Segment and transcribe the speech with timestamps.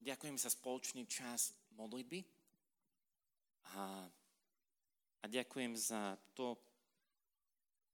[0.00, 2.24] ďakujem za spoločný čas modlitby
[3.76, 4.08] a,
[5.20, 6.56] a ďakujem za to,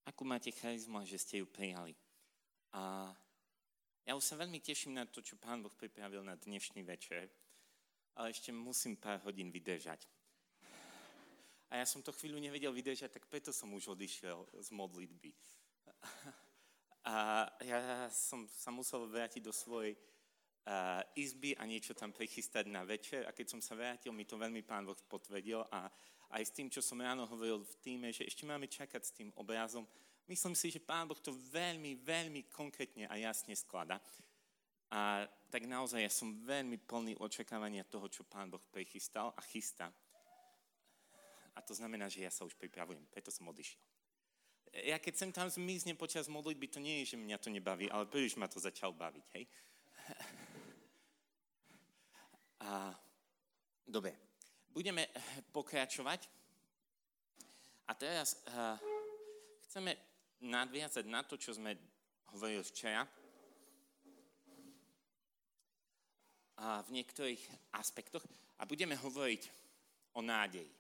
[0.07, 1.99] akú máte charizmu a že ste ju prijali.
[2.79, 3.11] A
[4.07, 7.27] ja už sa veľmi teším na to, čo Pán Boh pripravil na dnešný večer,
[8.15, 10.07] ale ešte musím pár hodín vydržať.
[11.75, 15.35] A ja som to chvíľu nevedel vydržať, tak preto som už odišiel z modlitby.
[17.07, 19.99] A ja som sa musel vrátiť do svojej
[21.15, 23.23] izby a niečo tam prichystať na večer.
[23.27, 25.87] A keď som sa vrátil, mi to veľmi Pán Boh potvrdil a
[26.35, 29.31] aj s tým, čo som ráno hovoril v týme, že ešte máme čakať s tým
[29.39, 29.87] obrazom,
[30.27, 34.03] Myslím si, že Pán Boh to veľmi, veľmi konkrétne a jasne sklada.
[34.91, 39.87] A tak naozaj ja som veľmi plný očakávania toho, čo Pán Boh prichystal a chystá.
[41.55, 43.79] A to znamená, že ja sa už pripravujem, preto som odišiel.
[44.83, 48.11] Ja keď sem tam zmiznem počas modlitby, to nie je, že mňa to nebaví, ale
[48.11, 49.47] príliš ma to začal baviť, hej?
[52.67, 52.91] A,
[53.87, 54.11] dobre,
[54.75, 55.07] budeme
[55.55, 56.27] pokračovať.
[57.87, 58.75] A teraz uh,
[59.71, 59.95] chceme
[60.43, 61.79] nadviazať na to, čo sme
[62.35, 63.07] hovorili včera.
[66.59, 68.27] A v niektorých aspektoch.
[68.59, 69.43] A budeme hovoriť
[70.19, 70.73] o nádeji.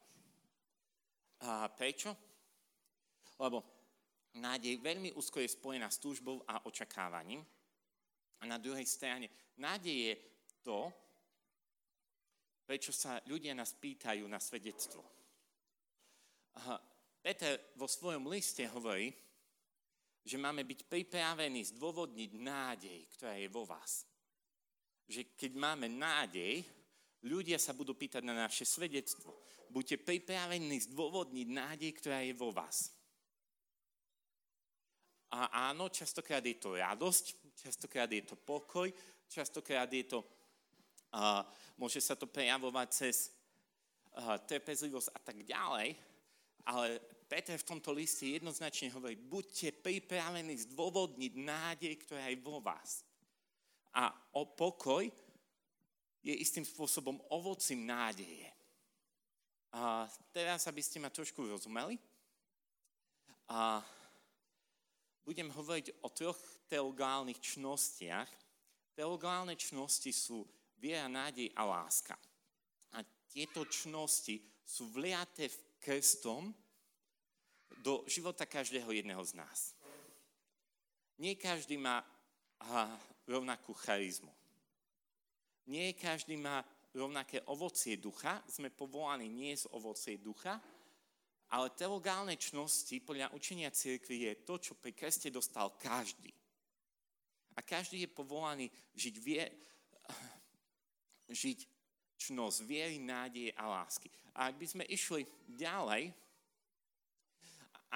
[1.46, 2.10] A prečo?
[3.38, 3.62] Lebo
[4.34, 7.46] nádej veľmi úzko je spojená s túžbou a očakávaním.
[8.40, 10.14] A na druhej strane nádej je
[10.66, 10.90] to,
[12.66, 15.00] prečo sa ľudia nás pýtajú na svedectvo.
[17.22, 19.14] Peter vo svojom liste hovorí,
[20.26, 24.02] že máme byť pripravení zdôvodniť nádej, ktorá je vo vás.
[25.06, 26.66] Že keď máme nádej,
[27.22, 29.38] ľudia sa budú pýtať na naše svedectvo.
[29.70, 32.90] Buďte pripravení zdôvodniť nádej, ktorá je vo vás.
[35.30, 38.90] A áno, častokrát je to radosť, častokrát je to pokoj,
[39.30, 40.22] častokrát je to,
[41.16, 41.40] uh,
[41.80, 43.16] môže sa to prejavovať cez
[44.48, 45.92] trpezlivosť a tak ďalej,
[46.64, 46.86] ale
[47.28, 53.04] Peter v tomto liste jednoznačne hovorí, buďte pripravení zdôvodniť nádej, ktorá je vo vás.
[53.92, 55.04] A o pokoj
[56.24, 58.48] je istým spôsobom ovocím nádeje.
[59.76, 62.00] A teraz, aby ste ma trošku rozumeli,
[63.46, 63.78] a
[65.22, 68.26] budem hovoriť o troch teologálnych čnostiach.
[68.98, 70.42] Teologálne čnosti sú
[70.78, 72.16] viera, nádej a láska.
[72.96, 76.54] A tieto čnosti sú vliaté v krstom,
[77.86, 79.74] do života každého jedného z nás.
[81.22, 82.02] Nie každý má
[83.30, 84.32] rovnakú charizmu.
[85.66, 88.42] Nie každý má rovnaké ovocie ducha.
[88.50, 90.58] Sme povolaní nie z ovocie ducha,
[91.46, 96.34] ale teologálne čnosti podľa učenia cirkvi je to, čo pri kreste dostal každý.
[97.56, 98.66] A každý je povolaný
[98.98, 99.42] žiť, vie,
[101.28, 101.58] žiť
[102.16, 104.08] čnosť viery, nádeje a lásky.
[104.32, 106.12] A ak by sme išli ďalej,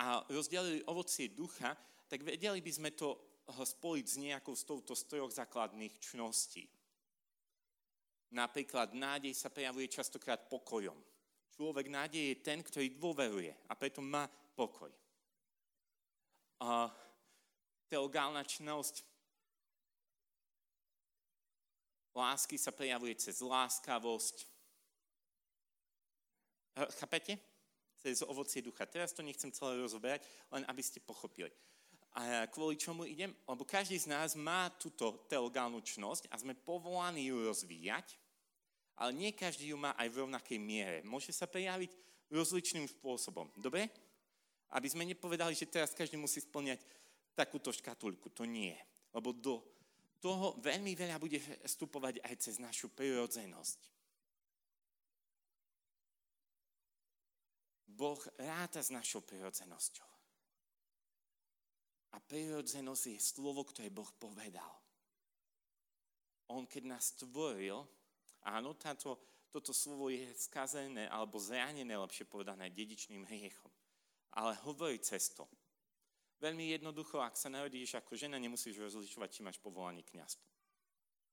[0.00, 1.76] a rozdelili ovocie ducha,
[2.08, 3.18] tak vedeli by sme to
[3.50, 6.64] spojiť s nejakou z touto z troch základných čností.
[8.30, 10.94] Napríklad nádej sa prejavuje častokrát pokojom.
[11.50, 14.88] Človek nádej je ten, ktorý dôveruje a preto má pokoj.
[16.62, 16.86] A
[17.90, 19.02] teologálna čnosť
[22.14, 24.46] lásky sa prejavuje cez láskavosť.
[26.98, 27.50] Chápete?
[28.00, 28.88] cez ovocie ducha.
[28.88, 31.52] Teraz to nechcem celé rozoberať, len aby ste pochopili.
[32.16, 33.30] A kvôli čomu idem?
[33.46, 38.18] Lebo každý z nás má túto teologálnu čnosť a sme povolaní ju rozvíjať,
[38.98, 40.98] ale nie každý ju má aj v rovnakej miere.
[41.06, 41.92] Môže sa prejaviť
[42.32, 43.46] rozličným spôsobom.
[43.54, 43.86] Dobre?
[44.74, 46.82] Aby sme nepovedali, že teraz každý musí splňať
[47.36, 48.32] takúto škatulku.
[48.34, 48.74] To nie.
[49.14, 49.62] Lebo do
[50.20, 53.80] toho veľmi veľa bude vstupovať aj cez našu prirodzenosť.
[58.00, 60.08] Boh ráta s našou prirodzenosťou.
[62.10, 64.72] A prirodzenosť je slovo, ktoré Boh povedal.
[66.48, 67.84] On keď nás stvoril,
[68.42, 69.20] áno, táto,
[69.52, 73.70] toto slovo je skazené alebo zranené, lepšie povedané, dedičným hriechom.
[74.32, 75.44] Ale hovorí cez to.
[76.40, 80.48] Veľmi jednoducho, ak sa narodíš ako žena, nemusíš rozlišovať, či máš povolanie kniazstvo.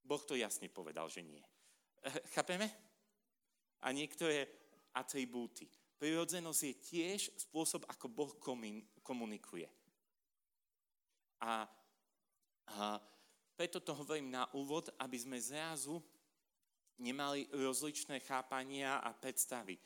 [0.04, 1.40] Boh to jasne povedal, že nie.
[2.36, 2.68] Chápeme?
[3.84, 4.48] A niektoré
[4.92, 5.68] atribúty.
[5.98, 8.32] Prirodzenosť je tiež spôsob, ako Boh
[9.02, 9.72] komunikuje.
[11.42, 11.66] A,
[12.68, 13.00] a
[13.56, 16.04] preto to hovorím na úvod, aby sme zrazu
[17.02, 19.80] nemali rozličné chápania a predstavy.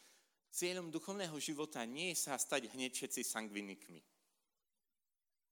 [0.51, 4.10] Cieľom duchovného života nie je sa stať hneď všetci sangvinikmi.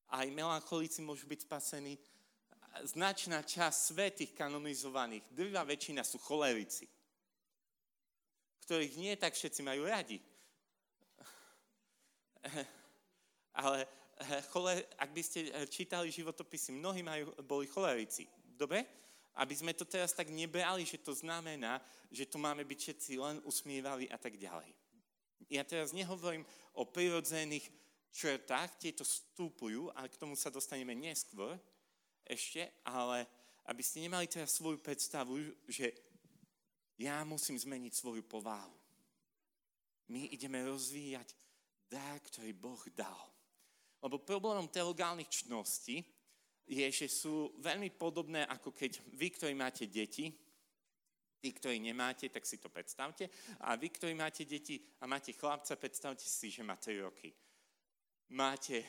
[0.09, 1.93] Aj melancholici môžu byť spasení,
[2.85, 6.87] značná časť svetých kanonizovaných, drvá väčšina sú cholerici,
[8.65, 10.21] ktorých nie tak všetci majú radi.
[13.59, 18.29] Ale eh, chole, ak by ste eh, čítali životopisy, mnohí majú, boli cholerici.
[18.45, 18.85] Dobre?
[19.39, 23.37] Aby sme to teraz tak nebrali, že to znamená, že tu máme byť všetci len
[23.47, 24.73] usmievali a tak ďalej.
[25.49, 26.45] Ja teraz nehovorím
[26.77, 27.71] o prirodzených
[28.13, 31.55] črtách, tieto vstúpujú a k tomu sa dostaneme neskôr
[32.25, 33.25] ešte, ale
[33.69, 35.37] aby ste nemali teraz svoju predstavu,
[35.69, 35.93] že
[36.99, 38.75] ja musím zmeniť svoju povahu.
[40.09, 41.37] My ideme rozvíjať
[41.85, 43.29] dar, ktorý Boh dal.
[44.01, 46.01] Lebo problémom teologálnych čností
[46.69, 50.29] je, že sú veľmi podobné, ako keď vy, ktorí máte deti,
[51.39, 53.29] tí, ktorí nemáte, tak si to predstavte,
[53.63, 57.31] a vy, ktorí máte deti a máte chlapca, predstavte si, že má 3 roky.
[58.29, 58.85] Máte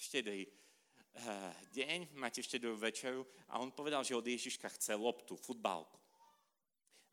[0.00, 6.00] štedrý uh, deň, máte štedrú večeru a on povedal, že od Ježiška chce loptu, futbalku.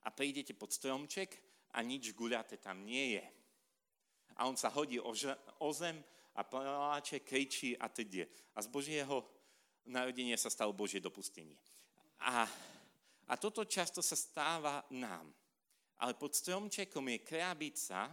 [0.03, 1.35] A prídete pod stromček
[1.75, 3.25] a nič guľaté tam nie je.
[4.39, 5.11] A on sa hodí o,
[5.59, 5.99] o zem
[6.33, 8.25] a pláče, kričí a teď.
[8.55, 9.27] A z Božieho
[9.85, 11.59] narodenia sa stalo Božie dopustenie.
[12.23, 12.47] A
[13.31, 15.31] a toto často sa stáva nám.
[16.03, 18.11] Ale pod stromčekom je krabica,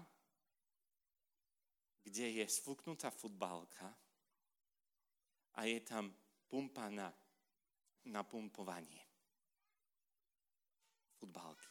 [2.08, 3.92] kde je sfúknutá futbalka
[5.54, 6.08] a je tam
[6.48, 7.12] pumpa na,
[8.08, 9.04] na pumpovanie
[11.20, 11.68] futbalky.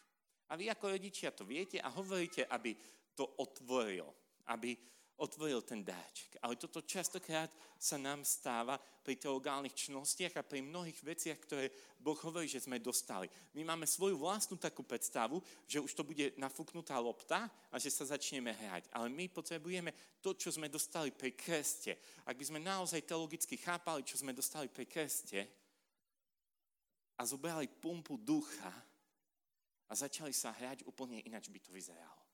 [0.48, 2.78] A vy ako rodičia to viete a hovoríte, aby
[3.18, 4.08] to otvoril,
[4.54, 4.78] aby
[5.18, 6.38] otvoril ten dáček.
[6.46, 12.18] Ale toto častokrát sa nám stáva pri teologálnych čnostiach a pri mnohých veciach, ktoré Boh
[12.22, 13.26] hovorí, že sme dostali.
[13.58, 18.06] My máme svoju vlastnú takú predstavu, že už to bude nafúknutá lopta a že sa
[18.06, 18.94] začneme hrať.
[18.94, 21.98] Ale my potrebujeme to, čo sme dostali pri kreste.
[22.26, 25.40] Ak by sme naozaj teologicky chápali, čo sme dostali pri kreste
[27.18, 28.70] a zobrali pumpu ducha
[29.90, 32.27] a začali sa hrať, úplne ináč by to vyzeralo.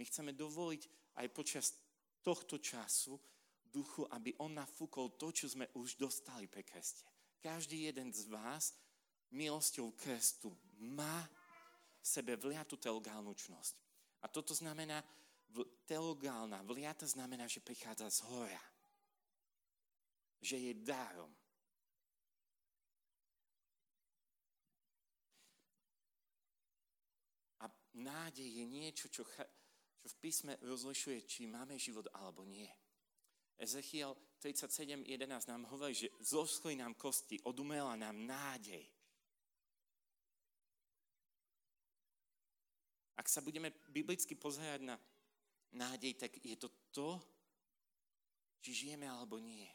[0.00, 1.76] My chceme dovoliť aj počas
[2.24, 3.20] tohto času
[3.68, 7.04] duchu, aby on nafúkol to, čo sme už dostali pre kreste.
[7.44, 8.72] Každý jeden z vás
[9.28, 11.28] milosťou krestu má
[12.00, 13.74] v sebe vliatú teologálnu čnosť.
[14.24, 15.04] A toto znamená,
[15.84, 18.64] teologálna vliata znamená, že prichádza z hora.
[20.40, 21.32] Že je dárom.
[27.60, 27.68] A
[28.00, 29.28] nádej je niečo, čo
[30.00, 32.68] čo v písme rozlišuje, či máme život alebo nie.
[33.60, 35.04] Ezechiel 37.11
[35.52, 38.88] nám hovorí, že zoschli nám kosti, odumela nám nádej.
[43.20, 44.96] Ak sa budeme biblicky pozerať na
[45.76, 47.20] nádej, tak je to to,
[48.64, 49.68] či žijeme alebo nie.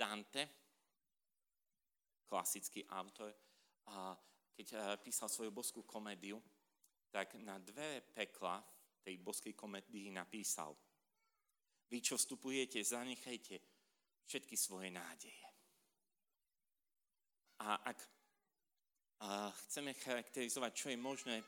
[0.00, 0.48] Dante,
[2.24, 3.28] klasický autor,
[3.92, 4.16] a
[4.56, 6.40] keď eh, písal svoju boskú komédiu,
[7.12, 8.64] tak na dve pekla
[9.04, 10.72] tej boskej komédii napísal
[11.90, 13.58] Vy, čo vstupujete, zanechajte
[14.22, 15.46] všetky svoje nádeje.
[17.66, 17.98] A ak
[19.20, 21.44] a chceme charakterizovať, čo je možné,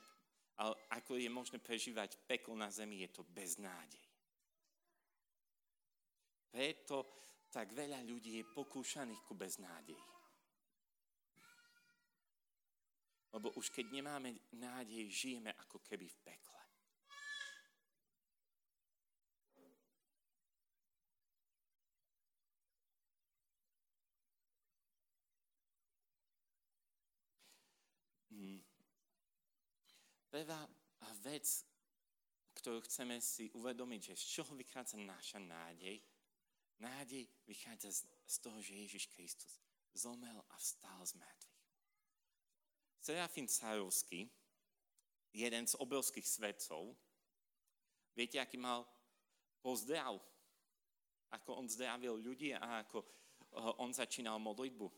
[0.93, 4.05] ako je možné prežívať peklo na zemi, je to bez nádej.
[6.53, 7.09] Preto
[7.53, 10.01] tak veľa ľudí je pokúšaných ku beznádej.
[13.33, 16.61] Lebo už keď nemáme nádej, žijeme ako keby v pekle.
[28.33, 28.61] Hmm.
[30.33, 30.65] Prvá
[31.21, 31.45] vec,
[32.57, 36.01] ktorú chceme si uvedomiť, že z čoho vychádza naša nádej,
[36.83, 37.95] Nádej vychádza
[38.27, 39.63] z toho, že Ježiš Kristus
[39.95, 41.63] zomel a vstal z mŕtvych.
[42.99, 44.27] Serafín Sárovský,
[45.31, 46.99] jeden z obrovských svetcov,
[48.19, 48.83] viete, aký mal
[49.63, 50.19] pozdrav?
[51.31, 53.07] Ako on zdravil ľudí a ako eh,
[53.79, 54.91] on začínal modlitbu.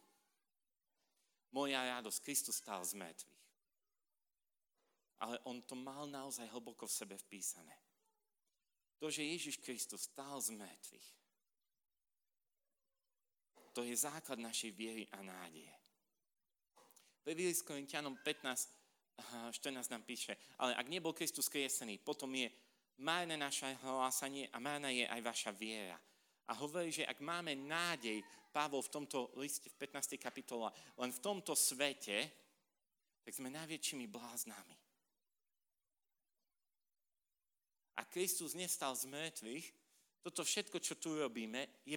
[1.53, 3.45] Moja radosť, Kristus stal z mŕtvych.
[5.21, 7.77] Ale on to mal naozaj hlboko v sebe vpísané.
[8.99, 11.24] To, že Ježiš Kristus stal z mŕtvych,
[13.75, 15.75] to je základ našej viery a nádeje.
[17.27, 18.71] V s Korintianom 15,
[19.51, 22.53] 14 nám píše, ale ak nebol Kristus kriesený, potom je
[23.03, 25.99] márne naše hlásanie a márna je aj vaša viera.
[26.45, 28.21] A hovorí, že ak máme nádej,
[28.55, 30.15] Pavol v tomto liste v 15.
[30.21, 32.31] kapitole, len v tomto svete,
[33.25, 34.77] tak sme najväčšími bláznami.
[37.99, 39.67] A Kristus nestal z mŕtvych,
[40.21, 41.97] toto všetko, čo tu robíme, je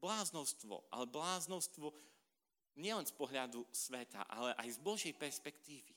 [0.00, 1.94] bláznostvo, ale bláznostvo
[2.76, 5.92] nielen z pohľadu sveta, ale aj z Božej perspektívy.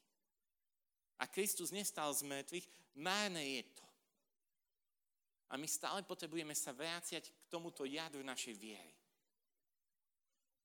[1.20, 3.86] A Kristus nestal z mŕtvych, márne je to.
[5.50, 8.94] A my stále potrebujeme sa vráciať k tomuto jadru našej viery.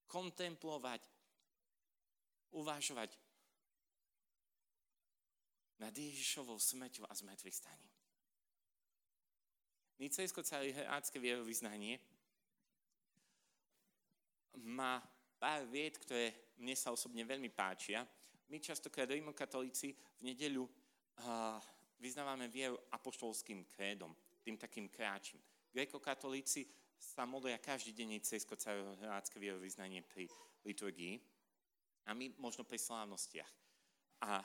[0.06, 1.02] Kontemplovať,
[2.54, 3.10] uvažovať
[5.82, 7.94] nad Ježišovou smrťou a zmrtvých staním.
[9.98, 11.98] Nicejsko celé herácké vierovýznanie
[14.62, 15.02] má
[15.38, 18.06] pár vied, ktoré mne sa osobne veľmi páčia.
[18.48, 21.58] My častokrát rimokatolíci v nedeľu uh,
[21.98, 25.40] vyznávame vieru apoštolským krédom tým takým kráčim.
[25.72, 26.68] Grekokatolíci
[27.00, 30.28] sa modlia každý deň cesko carohrácké vierovýznanie pri
[30.64, 31.20] liturgii
[32.06, 33.52] a my možno pri slávnostiach.
[34.24, 34.44] A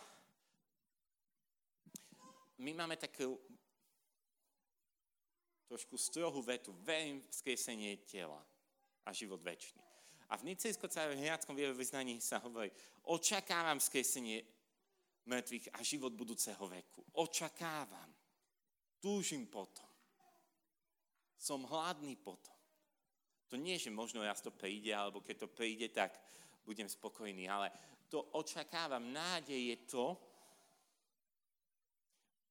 [2.60, 3.40] my máme takú
[5.70, 6.74] trošku strohú vetu.
[6.84, 8.42] Verím v skriesenie tela
[9.06, 9.89] a život väčší.
[10.30, 12.70] A v nicejsko carohráckom vierovýznaní sa hovorí,
[13.10, 14.46] očakávam skriesenie
[15.26, 17.02] mŕtvych a život budúceho veku.
[17.18, 18.10] Očakávam.
[19.02, 19.90] Túžim potom.
[21.40, 22.54] Som hladný potom.
[23.50, 26.14] To nie, že možno raz to príde, alebo keď to príde, tak
[26.62, 27.74] budem spokojný, ale
[28.06, 29.10] to očakávam.
[29.10, 30.06] Nádej je to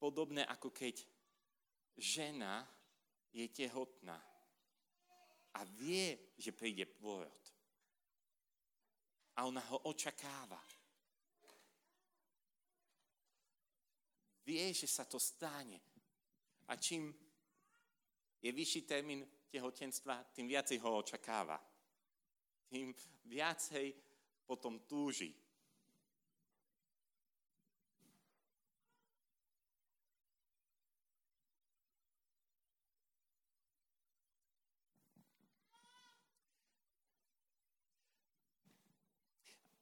[0.03, 1.07] podobné, ako keď
[1.95, 2.67] žena
[3.31, 4.19] je tehotná
[5.55, 7.48] a vie, že príde pôrod.
[9.39, 10.59] A ona ho očakáva.
[14.43, 15.79] Vie, že sa to stane.
[16.69, 17.15] A čím
[18.43, 21.57] je vyšší termín tehotenstva, tým viacej ho očakáva.
[22.67, 22.91] Tým
[23.31, 23.95] viacej
[24.43, 25.31] potom túži.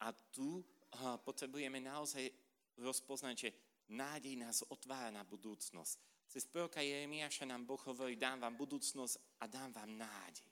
[0.07, 0.63] A tu
[1.27, 2.31] potrebujeme naozaj
[2.79, 3.51] rozpoznať, že
[3.91, 5.99] nádej nás otvára na budúcnosť
[6.29, 10.51] cez proroka Jeremiáša nám Boh hovorí, dám vám budúcnosť a dám vám nádej.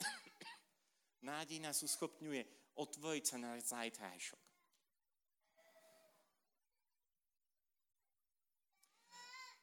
[1.30, 4.42] nádej nás uschopňuje otvoriť sa na zajtrajšok.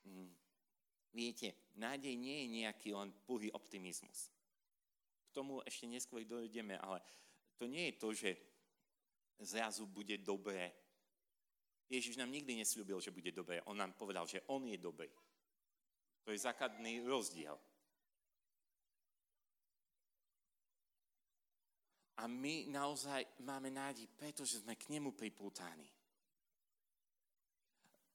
[0.05, 0.31] Hmm.
[1.13, 4.29] Viete, nádej nie je nejaký len puhý optimizmus.
[5.27, 7.01] K tomu ešte neskôr dojdeme, ale
[7.57, 8.29] to nie je to, že
[9.45, 10.71] zrazu bude dobré.
[11.89, 13.61] Ježiš nám nikdy nesľúbil, že bude dobré.
[13.69, 15.11] On nám povedal, že on je dobrý.
[16.23, 17.53] To je základný rozdiel.
[22.17, 25.89] A my naozaj máme nádej, pretože sme k nemu pripútaní.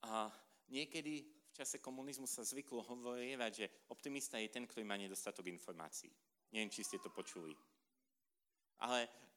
[0.09, 0.33] A
[0.73, 6.09] niekedy v čase komunizmu sa zvyklo hovorievať, že optimista je ten, ktorý má nedostatok informácií.
[6.55, 7.53] Neviem, či ste to počuli.
[8.81, 9.28] Ale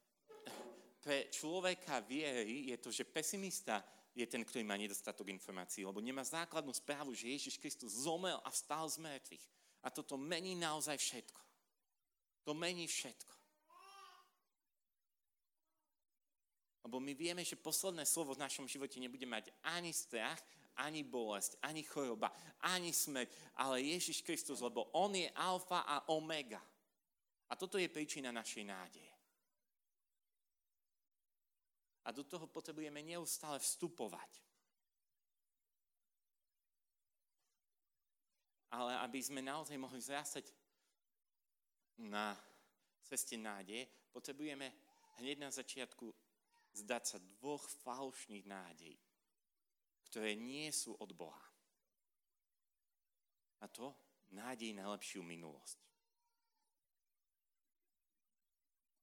[1.02, 3.82] pre človeka viery je to, že pesimista
[4.14, 8.50] je ten, ktorý má nedostatok informácií, lebo nemá základnú správu, že Ježiš Kristus zomel a
[8.54, 9.46] vstal z mŕtvych.
[9.82, 11.42] A toto mení naozaj všetko.
[12.46, 13.34] To mení všetko.
[16.86, 20.38] Lebo my vieme, že posledné slovo v našom živote nebude mať ani strach,
[20.78, 26.62] ani bolesť, ani choroba, ani smrť, ale Ježiš Kristus, lebo On je alfa a omega.
[27.50, 29.11] A toto je príčina našej nádeje.
[32.02, 34.42] A do toho potrebujeme neustále vstupovať.
[38.72, 40.48] Ale aby sme naozaj mohli zrastať
[42.02, 42.34] na
[43.04, 44.72] ceste nádeje, potrebujeme
[45.20, 46.10] hneď na začiatku
[46.72, 48.96] zdať sa dvoch falošných nádej,
[50.08, 51.46] ktoré nie sú od Boha.
[53.62, 53.94] A to
[54.34, 55.78] nádej na lepšiu minulosť.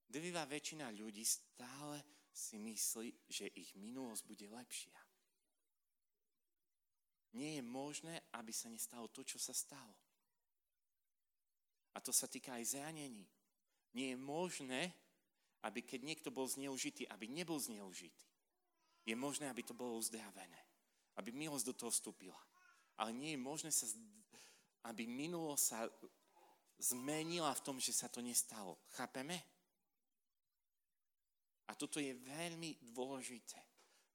[0.09, 2.01] Drvivá väčšina ľudí stále
[2.39, 4.95] si myslí, že ich minulosť bude lepšia.
[7.35, 9.93] Nie je možné, aby sa nestalo to, čo sa stalo.
[11.93, 13.27] A to sa týka aj zranení.
[13.91, 14.95] Nie je možné,
[15.67, 18.25] aby keď niekto bol zneužitý, aby nebol zneužitý.
[19.03, 20.63] Je možné, aby to bolo uzdravené.
[21.19, 22.39] Aby milosť do toho vstúpila.
[22.95, 23.85] Ale nie je možné, sa,
[24.87, 25.79] aby minulosť sa
[26.79, 28.79] zmenila v tom, že sa to nestalo.
[28.95, 29.58] Chápeme?
[31.69, 33.61] A toto je veľmi dôležité.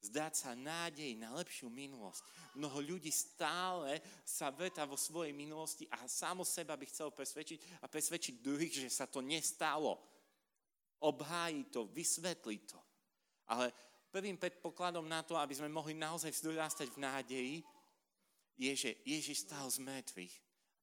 [0.04, 2.20] zdať sa nádej na lepšiu minulosť.
[2.60, 7.88] Mnoho ľudí stále sa veta vo svojej minulosti a samo seba by chcel presvedčiť a
[7.88, 9.96] presvedčiť druhých, že sa to nestalo.
[11.00, 12.80] Obhájí to, vysvetlí to.
[13.48, 13.72] Ale
[14.12, 17.56] prvým predpokladom na to, aby sme mohli naozaj vzrastať v nádeji,
[18.54, 20.34] je, že Ježiš stál z mŕtvych.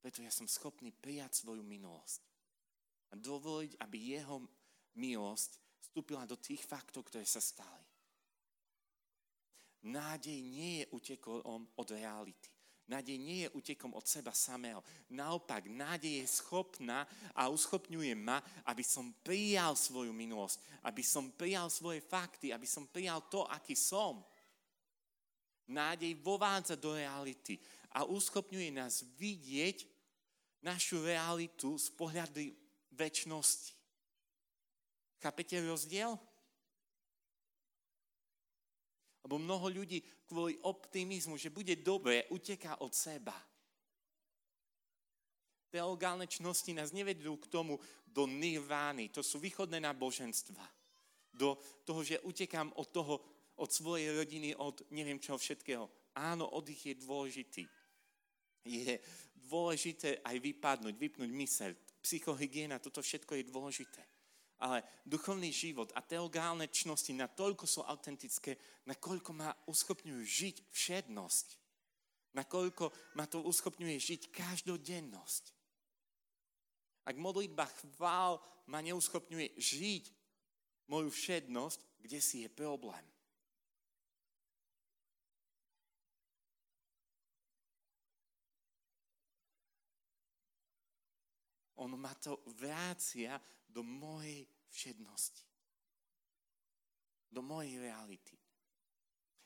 [0.02, 2.26] Preto ja som schopný prijať svoju minulosť.
[3.14, 4.44] A dovoliť, aby jeho
[4.98, 7.86] milosť vstúpila do tých faktov, ktoré sa stali.
[9.82, 12.54] Nádej nie je utekom od reality.
[12.92, 14.84] Nádej nie je utekom od seba samého.
[15.10, 21.72] Naopak, nádej je schopná a uschopňuje ma, aby som prijal svoju minulosť, aby som prijal
[21.72, 24.20] svoje fakty, aby som prijal to, aký som.
[25.72, 27.58] Nádej vovádza do reality
[27.96, 29.88] a uschopňuje nás vidieť
[30.62, 32.44] našu realitu z pohľadu
[32.92, 33.81] väčšnosti.
[35.22, 36.18] Chápete rozdiel?
[39.22, 43.38] Lebo mnoho ľudí kvôli optimizmu, že bude dobre, uteká od seba.
[45.70, 49.14] Teologálne čnosti nás nevedú k tomu do nirvány.
[49.14, 50.66] To sú východné náboženstva.
[51.32, 53.22] Do toho, že utekám od toho,
[53.62, 55.86] od svojej rodiny, od neviem čo všetkého.
[56.18, 57.64] Áno, oddych je dôležitý.
[58.68, 59.00] Je
[59.38, 61.72] dôležité aj vypadnúť, vypnúť myseľ.
[62.04, 64.02] Psychohygiena, toto všetko je dôležité
[64.62, 71.48] ale duchovný život a teologálne čnosti natoľko sú autentické, nakoľko ma uschopňujú žiť všednosť.
[72.38, 75.44] Nakoľko ma to uschopňuje žiť každodennosť.
[77.10, 78.38] Ak modlitba chvál
[78.70, 80.04] ma neuschopňuje žiť
[80.88, 83.04] moju všednosť, kde si je problém.
[91.82, 93.42] On ma to vrácia
[93.72, 95.44] do mojej všednosti.
[97.32, 98.36] Do mojej reality.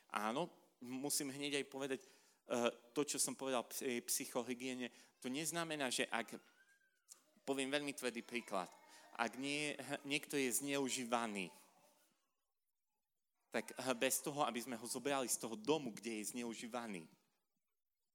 [0.10, 0.50] Áno,
[0.82, 4.89] musím hneď aj povedať uh, to, čo som povedal pri psychohygiene.
[5.22, 6.34] To neznamená, že ak,
[7.46, 8.70] poviem veľmi tvrdý príklad,
[9.15, 11.48] ak nie, niekto je zneužívaný,
[13.55, 17.08] tak bez toho, aby sme ho zobrali z toho domu, kde je zneužívaný,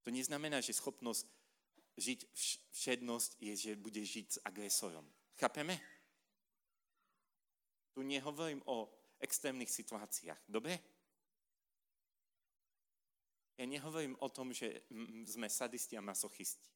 [0.05, 1.25] to neznamená, že schopnosť
[1.97, 2.19] žiť
[2.73, 5.05] všednosť je, že bude žiť s agresorom.
[5.37, 5.77] Chápeme?
[7.91, 8.87] Tu nehovorím o
[9.19, 10.41] extrémnych situáciách.
[10.47, 10.79] Dobre?
[13.59, 14.89] Ja nehovorím o tom, že
[15.29, 16.71] sme sadisti a masochisti.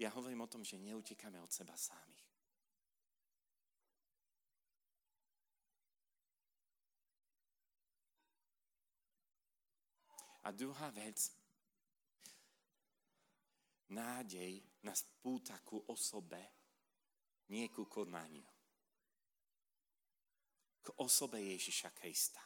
[0.00, 2.26] Ja hovorím o tom, že neutekáme od seba samých.
[10.44, 11.32] A druhá vec,
[13.88, 16.42] nádej nás púta ku osobe,
[17.48, 18.53] nie ku konaniu
[20.84, 22.44] k osobe Ježiša Krista.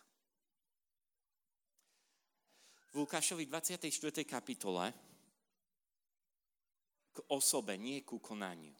[2.94, 4.24] V Lukášovi 24.
[4.24, 4.94] kapitole
[7.12, 8.72] k osobe, nie ku konaniu.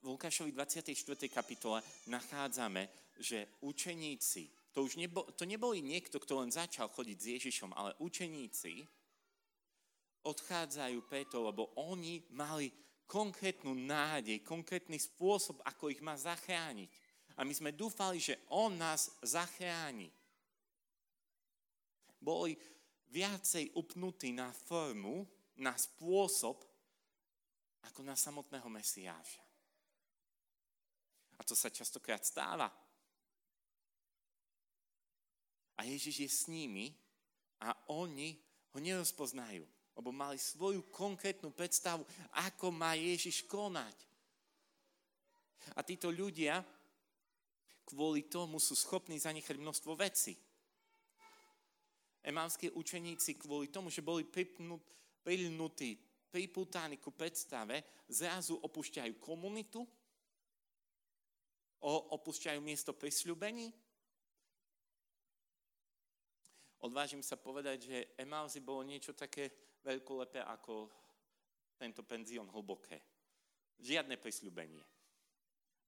[0.00, 0.96] V Lukášovi 24.
[1.28, 2.88] kapitole nachádzame,
[3.20, 7.92] že učeníci, to už nebo, to neboli niekto, kto len začal chodiť s Ježišom, ale
[8.00, 8.88] učeníci
[10.24, 12.72] odchádzajú preto, lebo oni mali
[13.04, 17.09] konkrétnu nádej, konkrétny spôsob, ako ich má zachrániť
[17.40, 20.12] a my sme dúfali, že On nás zachráni.
[22.20, 22.52] Boli
[23.08, 25.24] viacej upnutí na formu,
[25.56, 26.60] na spôsob,
[27.88, 29.40] ako na samotného Mesiáša.
[31.36, 32.68] A to sa častokrát stáva.
[35.80, 36.92] A Ježiš je s nimi
[37.64, 38.36] a oni
[38.68, 39.64] ho nerozpoznajú,
[39.96, 42.04] lebo mali svoju konkrétnu predstavu,
[42.36, 43.96] ako má Ježiš konať.
[45.72, 46.60] A títo ľudia
[47.90, 50.38] kvôli tomu sú schopní zanechať množstvo vecí.
[52.22, 55.98] Emávskí učeníci kvôli tomu, že boli prilnutí,
[56.30, 59.82] pripútaní ku predstave, zrazu opúšťajú komunitu,
[62.14, 63.72] opúšťajú miesto prisľúbení.
[66.80, 69.50] Odvážim sa povedať, že Emauzy bolo niečo také
[69.84, 70.88] veľkolepé ako
[71.76, 73.00] tento penzión hlboké.
[73.80, 74.99] Žiadne prisľúbenie.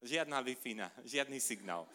[0.02, 0.58] Žiadna wi
[1.06, 1.86] žiadny signál.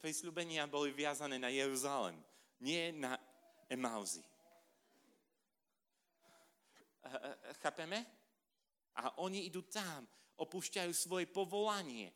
[0.00, 2.16] Prisľúbenia boli viazané na Jeruzalem,
[2.64, 3.20] nie na
[3.68, 4.24] Emauzy.
[7.60, 8.06] Chápeme?
[8.96, 10.08] A oni idú tam,
[10.40, 12.08] opúšťajú svoje povolanie.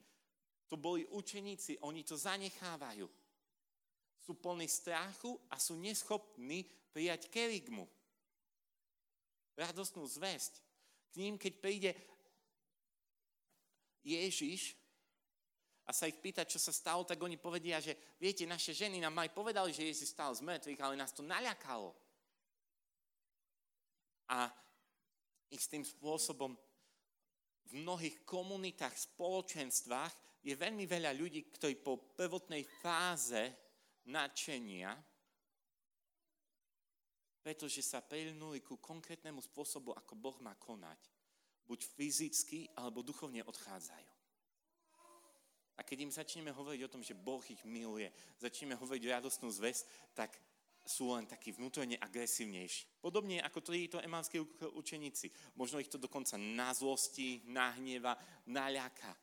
[0.72, 3.04] To boli učeníci, oni to zanechávajú.
[4.24, 6.64] Sú plní strachu a sú neschopní
[6.96, 7.84] prijať kerigmu.
[9.58, 10.64] Radostnú zväzť.
[11.10, 11.90] K ním, keď príde
[14.04, 14.76] Ježiš
[15.86, 19.18] a sa ich pýta, čo sa stalo, tak oni povedia, že viete, naše ženy nám
[19.26, 21.90] aj povedali, že Ježiš stal z mŕtvych, ale nás to naľakalo.
[24.30, 24.46] A
[25.50, 26.54] istým spôsobom
[27.66, 30.14] v mnohých komunitách, spoločenstvách
[30.46, 33.50] je veľmi veľa ľudí, ktorí po prvotnej fáze
[34.06, 34.94] nadšenia,
[37.42, 41.19] pretože sa prilnuli ku konkrétnemu spôsobu, ako Boh má konať,
[41.68, 44.10] buď fyzicky alebo duchovne odchádzajú.
[45.76, 49.88] A keď im začneme hovoriť o tom, že Boh ich miluje, začneme hovoriť radostnú zväz,
[50.12, 50.36] tak
[50.84, 53.00] sú len takí vnútorne agresívnejší.
[53.00, 54.40] Podobne ako títo emanskí
[54.76, 55.32] učeníci.
[55.56, 59.16] Možno ich to dokonca na zlosti, nahneva, naľaka.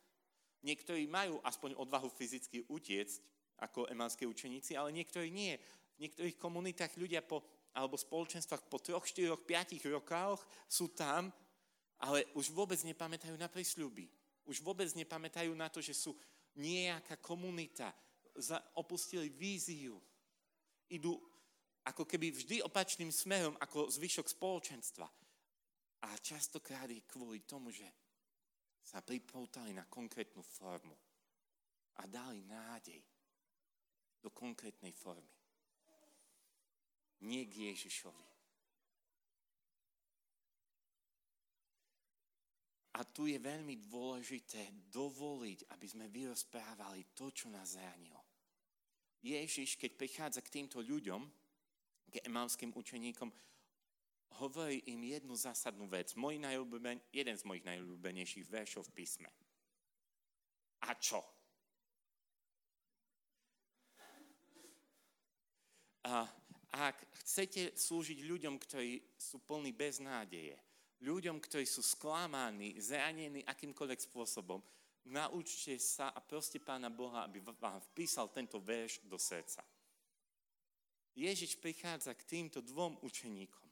[0.66, 5.54] Niektorí majú aspoň odvahu fyzicky utiecť, ako emanské učeníci, ale niektorí nie.
[5.98, 7.42] V niektorých komunitách ľudia po,
[7.74, 11.30] alebo spoločenstvách po troch, štyroch, piatich rokoch sú tam,
[11.98, 14.06] ale už vôbec nepamätajú na prísľuby.
[14.46, 16.14] Už vôbec nepamätajú na to, že sú
[16.56, 17.90] nejaká komunita.
[18.78, 19.98] Opustili víziu.
[20.88, 21.18] Idú
[21.84, 25.08] ako keby vždy opačným smerom ako zvyšok spoločenstva.
[25.98, 27.86] A častokrát je kvôli tomu, že
[28.78, 30.94] sa pripoutali na konkrétnu formu
[31.98, 33.02] a dali nádej
[34.22, 35.34] do konkrétnej formy.
[37.26, 38.37] Nie k Ježišovi.
[42.98, 48.18] A tu je veľmi dôležité dovoliť, aby sme vyrozprávali to, čo nás zranilo.
[49.22, 51.22] Ježiš, keď prichádza k týmto ľuďom,
[52.10, 53.30] k emalským učeníkom,
[54.42, 56.14] hovorí im jednu zásadnú vec.
[56.18, 56.42] Môj
[57.14, 59.30] jeden z mojich najľúbenejších veršov v písme.
[60.86, 61.22] A čo?
[66.06, 66.24] A
[66.72, 70.56] ak chcete slúžiť ľuďom, ktorí sú plní beznádeje,
[71.02, 74.58] ľuďom, ktorí sú sklamaní, zranení akýmkoľvek spôsobom,
[75.08, 79.62] naučte sa a proste Pána Boha, aby vám vpísal tento verš do srdca.
[81.18, 83.66] Ježiš prichádza k týmto dvom učeníkom,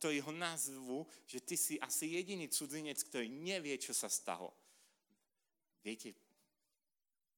[0.00, 4.54] ktorí ho nazvú, že ty si asi jediný cudzinec, ktorý nevie, čo sa stalo.
[5.84, 6.16] Viete,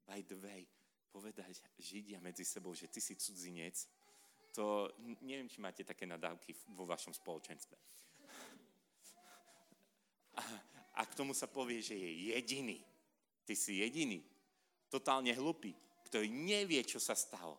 [0.06, 0.62] by the way,
[1.10, 3.74] povedať Židia medzi sebou, že ty si cudzinec,
[4.54, 4.90] to
[5.22, 7.74] neviem, či máte také nadávky vo vašom spoločenstve.
[10.94, 12.78] A, k tomu sa povie, že je jediný.
[13.46, 14.20] Ty si jediný.
[14.90, 15.72] Totálne hlupý,
[16.10, 17.56] ktorý nevie, čo sa stalo.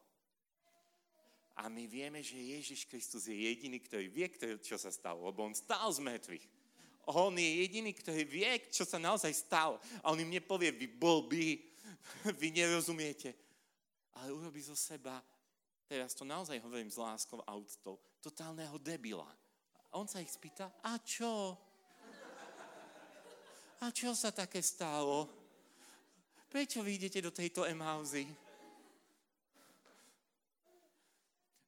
[1.56, 4.28] A my vieme, že Ježiš Kristus je jediný, ktorý vie,
[4.64, 6.46] čo sa stalo, lebo on stál z mŕtvych.
[7.12, 9.82] On je jediný, ktorý vie, čo sa naozaj stalo.
[10.06, 11.60] A on im nepovie, vy blbí,
[12.42, 13.34] vy nerozumiete.
[14.22, 15.22] Ale urobí zo seba
[15.92, 19.28] teraz to naozaj hovorím s láskou a úctou, totálneho debila.
[19.92, 21.60] A on sa ich spýta, a čo?
[23.82, 25.26] A čo sa také stalo?
[26.46, 28.30] Prečo vy idete do tejto Emauzy?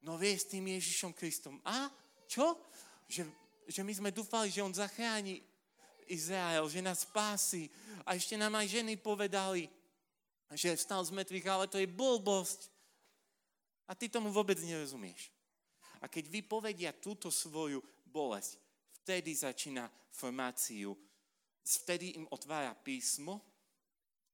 [0.03, 1.57] No vie s tým Ježišom Kristom.
[1.65, 1.89] A
[2.29, 2.59] čo?
[3.07, 3.25] Že,
[3.65, 5.41] že my sme dúfali, že on zachráni
[6.11, 7.71] Izrael, že nás spási.
[8.03, 9.71] A ešte nám aj ženy povedali,
[10.53, 12.67] že vstal z mŕtvych, ale to je blbosť.
[13.87, 15.31] A ty tomu vôbec nerozumieš.
[16.03, 18.59] A keď vypovedia túto svoju bolesť,
[19.01, 20.93] vtedy začína formáciu,
[21.63, 23.41] vtedy im otvára písmo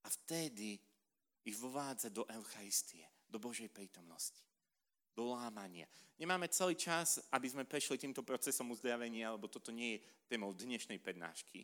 [0.04, 0.78] a vtedy
[1.46, 4.44] ich vovádza do Eucharistie, do Božej prítomnosti,
[5.15, 5.88] do lámania.
[6.20, 11.00] Nemáme celý čas, aby sme prešli týmto procesom uzdravenia, lebo toto nie je témou dnešnej
[11.00, 11.63] prednášky,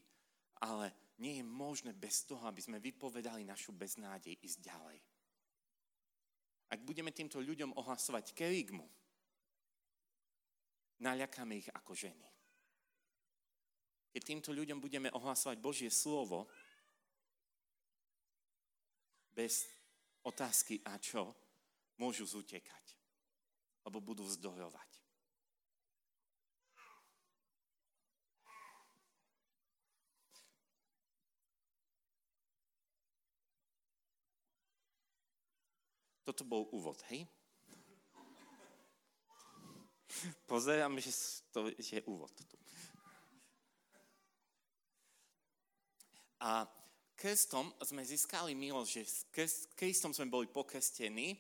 [0.63, 4.99] ale nie je možné bez toho, aby sme vypovedali našu beznádej ísť ďalej
[6.75, 8.83] ak budeme týmto ľuďom ohlasovať kerigmu,
[10.99, 12.27] naľakáme ich ako ženy.
[14.15, 16.47] Keď týmto ľuďom budeme ohlasovať Božie slovo,
[19.35, 19.67] bez
[20.23, 21.35] otázky a čo,
[21.99, 22.95] môžu zutekať,
[23.83, 24.87] lebo budú vzdorovať.
[36.23, 37.27] Toto bol úvod, hej?
[40.47, 41.11] Pozerám, že
[41.51, 42.31] to je úvod.
[42.31, 42.64] Tu.
[46.41, 46.67] A
[47.15, 49.03] krestom sme získali milosť, že
[49.45, 51.39] s Kristom sme boli pokrstení,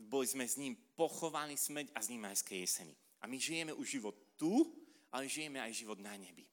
[0.00, 2.96] boli sme s ním pochovaní smrť a s ním aj jeseni.
[3.20, 4.64] A my žijeme už život tu,
[5.12, 6.48] ale žijeme aj život na nebi.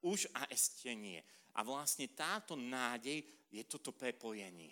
[0.00, 1.20] Už a ešte nie.
[1.58, 4.70] A vlastne táto nádej je toto prepojenie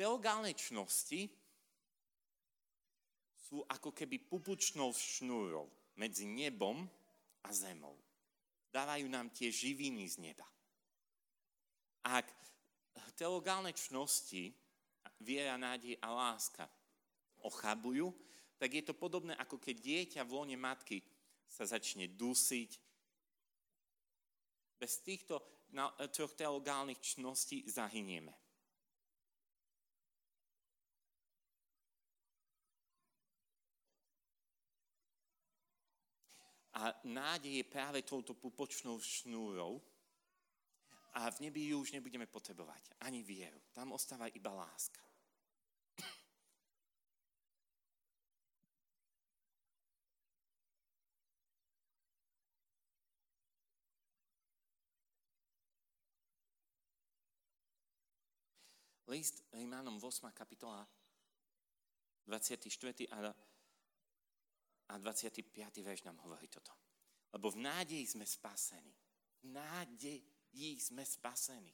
[0.00, 1.28] teogálnej čnosti
[3.36, 5.68] sú ako keby pupučnou šnúrou
[6.00, 6.88] medzi nebom
[7.44, 7.92] a zemou.
[8.70, 10.46] Dávajú nám tie živiny z neba.
[12.06, 12.30] Ak
[13.18, 14.54] teologálne čnosti,
[15.20, 16.64] viera, nádej a láska
[17.44, 18.14] ochabujú,
[18.56, 21.04] tak je to podobné, ako keď dieťa v lone matky
[21.50, 22.70] sa začne dusiť.
[24.80, 25.40] Bez týchto
[26.14, 28.32] troch teologálnych čností zahynieme.
[36.80, 39.84] A nádej je práve touto pupočnou šnúrou
[41.12, 42.96] a v nebi ju už nebudeme potrebovať.
[43.04, 43.60] Ani vieru.
[43.76, 45.04] Tam ostáva iba láska.
[59.10, 60.32] List Rímanom 8.
[60.32, 60.86] kapitola
[62.24, 63.10] 24.
[63.10, 63.34] a
[64.90, 65.46] a 25.
[65.86, 66.74] verš nám hovorí toto.
[67.30, 68.94] Lebo v nádeji sme spasení.
[69.40, 71.70] V nádeji sme spasení.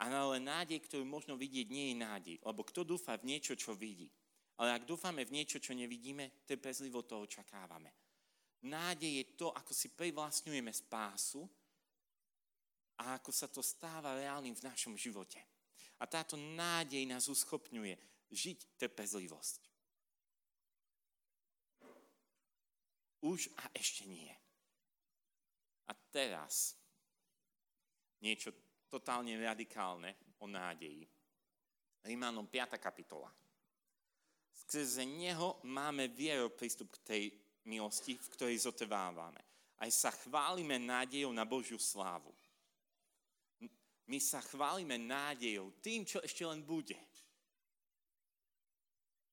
[0.00, 2.36] A ale nádej, ktorú možno vidieť, nie je nádej.
[2.40, 4.08] Lebo kto dúfa v niečo, čo vidí?
[4.56, 7.92] Ale ak dúfame v niečo, čo nevidíme, trpezlivo to očakávame.
[8.64, 11.44] Nádej je to, ako si privlastňujeme spásu
[13.00, 15.40] a ako sa to stáva reálnym v našom živote.
[16.00, 17.96] A táto nádej nás uschopňuje
[18.32, 19.69] žiť trpezlivosť.
[23.20, 24.32] Už a ešte nie.
[25.88, 26.78] A teraz
[28.24, 28.52] niečo
[28.88, 31.04] totálne radikálne o nádeji.
[32.00, 32.80] Rímanom 5.
[32.80, 33.28] kapitola.
[34.50, 37.22] Skrze neho máme vieru prístup k tej
[37.68, 39.40] milosti, v ktorej zotrvávame.
[39.80, 42.32] Aj sa chválime nádejou na Božiu slávu.
[44.10, 46.98] My sa chválime nádejou tým, čo ešte len bude.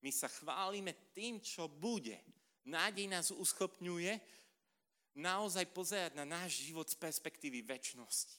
[0.06, 2.16] My sa chválime tým, čo bude.
[2.68, 4.20] Nádej nás uschopňuje
[5.16, 8.36] naozaj pozerať na náš život z perspektívy väčšnosti.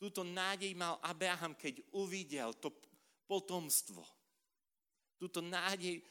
[0.00, 2.74] Túto nádej mal Abraham, keď uvidel to
[3.28, 4.02] potomstvo.
[5.20, 6.02] Túto nádej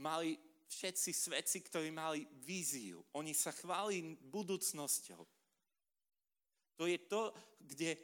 [0.00, 0.34] mali
[0.66, 3.04] všetci svedci, ktorí mali víziu.
[3.14, 5.22] Oni sa chváli budúcnosťou.
[6.76, 7.30] To je to,
[7.62, 7.94] kde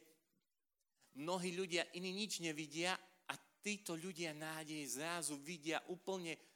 [1.18, 2.94] mnohí ľudia iní nič nevidia
[3.26, 6.51] a títo ľudia nádej zrazu vidia úplne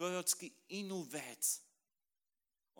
[0.00, 1.60] prorocky inú vec.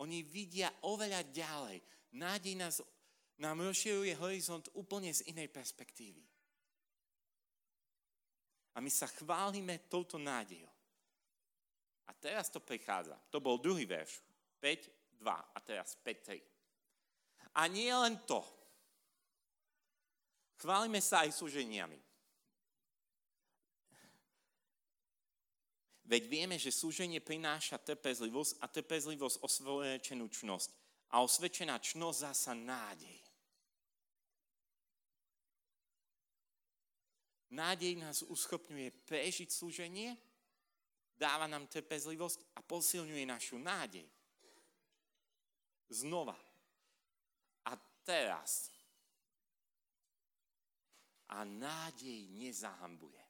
[0.01, 1.77] Oni vidia oveľa ďalej.
[2.17, 2.81] Nádej nás,
[3.37, 6.25] nám rozširuje horizont úplne z inej perspektívy.
[8.73, 10.73] A my sa chválime touto nádejou.
[12.09, 13.13] A teraz to prichádza.
[13.29, 14.25] To bol druhý verš.
[14.57, 16.41] 5, 2 a teraz 5, 3.
[17.61, 18.41] A nie len to.
[20.57, 22.10] Chválime sa aj súženiami.
[26.11, 30.69] Veď vieme, že súženie prináša trpezlivosť a trpezlivosť osvedčenú čnosť.
[31.15, 33.15] A osvedčená čnosť zasa nádej.
[37.55, 40.19] Nádej nás uschopňuje prežiť súženie,
[41.15, 44.07] dáva nám trpezlivosť a posilňuje našu nádej.
[45.87, 46.35] Znova.
[47.67, 47.71] A
[48.03, 48.67] teraz.
[51.31, 53.20] A nádej nezahambuje.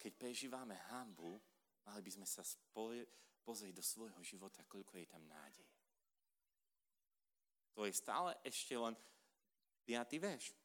[0.00, 1.36] Keď prežívame hambu,
[1.84, 3.04] mali by sme sa spoje,
[3.44, 5.68] pozrieť do svojho života, koľko je tam nádej.
[7.76, 8.96] To je stále ešte len
[9.84, 10.16] 5.
[10.16, 10.56] verš.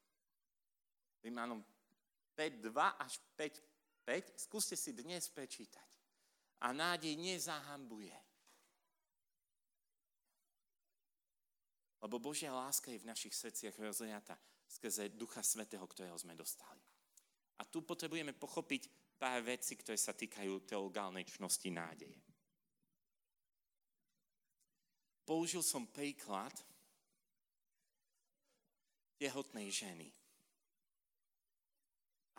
[1.19, 1.59] Rímanom
[2.35, 4.39] 5.2 až 5.5.
[4.39, 5.87] Skúste si dnes prečítať.
[6.63, 8.15] A nádej nezahambuje.
[12.05, 14.37] Lebo Božia láska je v našich srdciach rozliata
[14.69, 16.81] skrze Ducha Svetého, ktorého sme dostali.
[17.57, 22.19] A tu potrebujeme pochopiť pár vecí, ktoré sa týkajú teologálnej čnosti nádeje.
[25.25, 26.53] Použil som príklad
[29.17, 30.13] tehotnej ženy.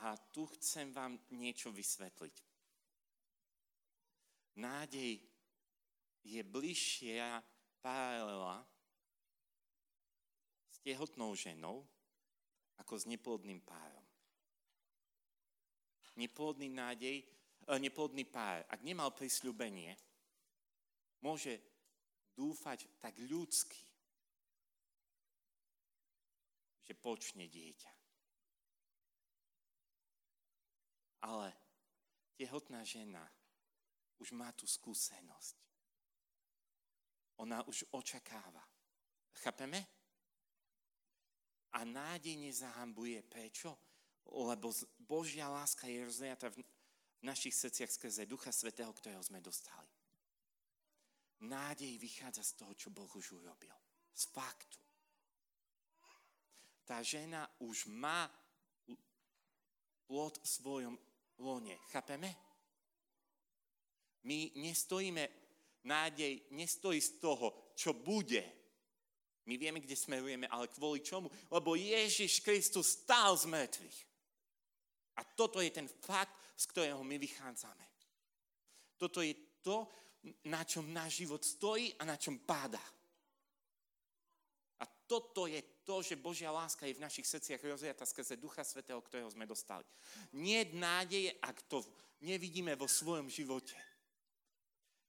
[0.06, 2.36] A tu chcem vám niečo vysvetliť.
[4.60, 5.18] Nádej
[6.22, 7.42] je bližšia
[7.80, 8.62] paralela
[10.70, 11.82] s tehotnou ženou
[12.76, 14.05] ako s neplodným párom
[16.16, 17.24] neplodný nádej, e,
[17.78, 19.96] neplodný pár, ak nemal prisľúbenie,
[21.20, 21.60] môže
[22.36, 23.84] dúfať tak ľudsky,
[26.84, 27.92] že počne dieťa.
[31.26, 31.50] Ale
[32.38, 33.24] tehotná žena
[34.22, 35.56] už má tú skúsenosť.
[37.42, 38.62] Ona už očakáva.
[39.42, 39.84] Chápeme?
[41.76, 43.20] A nádej nezahambuje.
[43.26, 43.85] Prečo?
[44.30, 46.64] Lebo Božia láska je rozliata v
[47.22, 49.88] našich srdciach skrze Ducha Svetého, ktorého sme dostali.
[51.46, 53.74] Nádej vychádza z toho, čo Boh už urobil.
[54.16, 54.80] z faktu.
[56.88, 58.24] Tá žena už má
[60.08, 60.94] plod v svojom
[61.36, 61.76] lone.
[61.92, 62.32] Chápeme?
[64.24, 65.28] My nestojíme,
[65.84, 68.42] nádej nestojí z toho, čo bude.
[69.46, 71.30] My vieme, kde smerujeme, ale kvôli čomu?
[71.50, 74.05] Lebo Ježiš Kristus stál z mŕtvych.
[75.16, 77.86] A toto je ten fakt, z ktorého my vychádzame.
[78.96, 79.88] Toto je to,
[80.48, 82.80] na čom náš život stojí a na čom páda.
[84.80, 89.00] A toto je to, že Božia láska je v našich srdciach rozviata skrze Ducha Svetého,
[89.00, 89.86] ktorého sme dostali.
[90.34, 91.80] Nie nádeje, ak to
[92.20, 93.76] nevidíme vo svojom živote.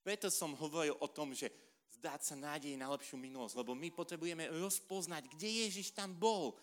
[0.06, 1.52] Preto som hovoril o tom, že
[2.00, 6.56] zdáť sa nádej na lepšiu minulosť, lebo my potrebujeme rozpoznať, kde Ježiš tam bol.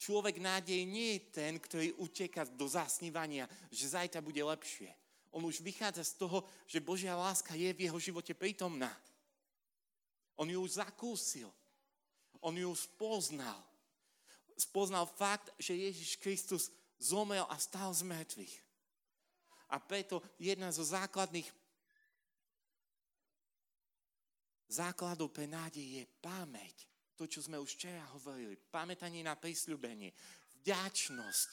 [0.00, 4.88] Človek nádej nie je ten, ktorý uteká do zasnívania, že zajtra bude lepšie.
[5.28, 8.88] On už vychádza z toho, že Božia láska je v jeho živote prítomná.
[10.40, 11.52] On ju už zakúsil.
[12.40, 13.60] On ju spoznal.
[14.56, 18.56] Spoznal fakt, že Ježiš Kristus zomrel a stal z mŕtvych.
[19.68, 21.46] A preto jedna zo základných
[24.66, 26.89] základov pre nádej je pamäť.
[27.20, 28.56] To, čo sme už včera hovorili.
[28.56, 30.08] Pamätanie na prísľubenie.
[30.64, 31.50] Vďačnosť.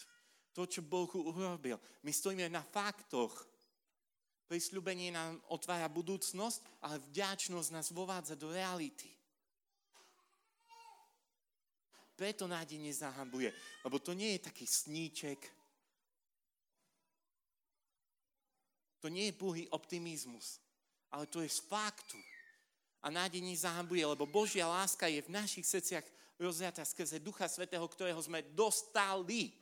[0.55, 1.75] To, čo Boh urobil.
[2.07, 3.35] My stojíme na faktoch.
[4.47, 9.11] Prísľubenie nám otvára budúcnosť, ale vďačnosť nás vovádza do reality.
[12.15, 13.51] Preto nádej nezahambuje.
[13.83, 15.51] Lebo to nie je taký sníček.
[19.03, 20.63] To nie je púhý optimizmus.
[21.11, 22.36] Ale to je z faktu
[23.01, 26.05] a nádej nezahambuje, lebo Božia láska je v našich srdciach
[26.37, 29.53] rozjatá skrze Ducha Svetého, ktorého sme dostali.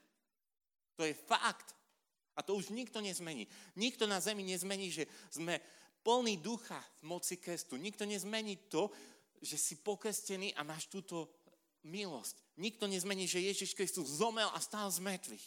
[0.95, 1.75] To je fakt.
[2.35, 3.47] A to už nikto nezmení.
[3.79, 5.59] Nikto na zemi nezmení, že sme
[6.03, 7.79] plní ducha v moci krestu.
[7.79, 8.91] Nikto nezmení to,
[9.39, 11.31] že si pokrstený a máš túto
[11.87, 12.35] milosť.
[12.59, 15.45] Nikto nezmení, že Ježiš Kristus zomel a stál z mŕtvych.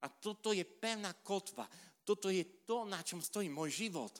[0.00, 1.66] A toto je pevná kotva.
[2.06, 4.14] Toto je to, na čom stojí môj život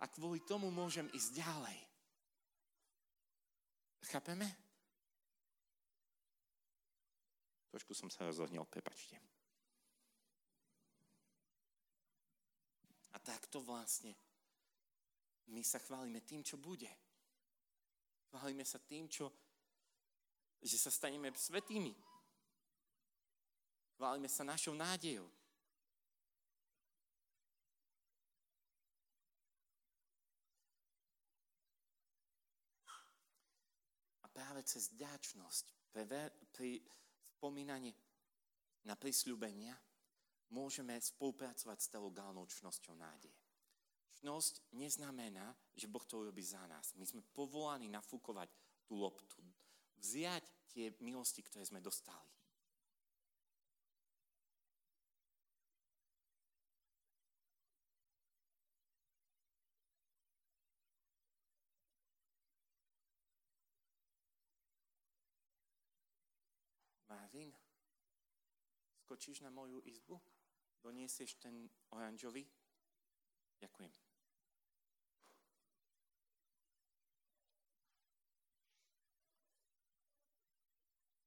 [0.00, 1.78] a kvôli tomu môžem ísť ďalej.
[4.10, 4.48] Chápeme?
[7.70, 9.14] Trošku som sa rozohnil, prepačte.
[13.14, 14.16] A takto vlastne
[15.52, 16.90] my sa chválime tým, čo bude.
[18.30, 19.30] Chválime sa tým, čo,
[20.62, 21.94] že sa staneme svetými.
[23.98, 25.28] Chválime sa našou nádejou.
[34.30, 36.04] Práve cez ďačnosť pri,
[36.54, 36.70] pri
[37.36, 37.92] spomínaní
[38.86, 39.76] na prisľúbenia
[40.50, 43.36] môžeme spolupracovať s teologálnou čnosťou nádeje.
[44.20, 46.92] Čnosť neznamená, že Boh to urobí za nás.
[46.98, 48.50] My sme povolaní nafúkovať
[48.84, 49.38] tú loptu,
[50.02, 52.39] vziať tie milosti, ktoré sme dostali.
[67.30, 67.54] Marvin,
[68.98, 70.20] skočíš na moju izbu?
[70.82, 72.42] Doniesieš ten oranžový?
[73.62, 73.92] Ďakujem.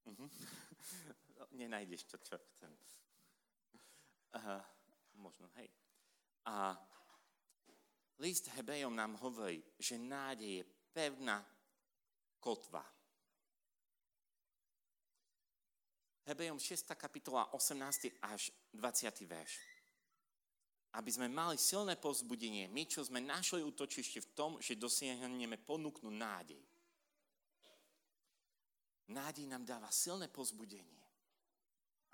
[0.04, 0.30] Uh-huh.
[1.64, 2.76] Nenájdeš to, čo chcem.
[4.36, 4.60] Uh,
[5.16, 5.72] možno, hej.
[6.52, 6.76] A
[8.20, 11.40] list Hebejom nám hovorí, že nádej je pevná
[12.44, 12.84] kotva.
[16.24, 16.88] Hebejom 6.
[16.96, 18.24] kapitola 18.
[18.24, 19.28] až 20.
[19.28, 19.60] verš.
[20.96, 26.08] Aby sme mali silné povzbudenie, my, čo sme našli útočište v tom, že dosiahneme ponúknú
[26.08, 26.64] nádej.
[29.12, 31.04] Nádej nám dáva silné pozbudenie.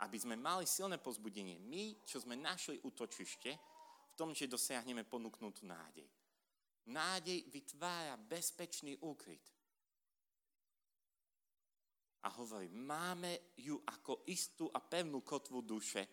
[0.01, 3.51] Aby sme mali silné pozbudenie, my, čo sme našli útočište
[4.09, 6.09] v tom, že dosiahneme ponúknutú nádej.
[6.89, 9.58] Nádej vytvára bezpečný úkryt
[12.23, 16.03] a hovorí, máme ju ako istú a pevnú kotvu duše,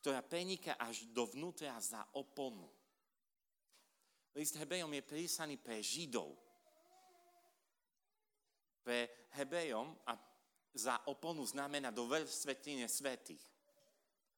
[0.00, 2.64] ktorá preniká až dovnútra za oponu.
[4.32, 6.32] List Hebejom je písaný pre Židov.
[8.80, 10.16] Pre Hebejom a
[10.72, 13.42] za oponu znamená do svetine svetých.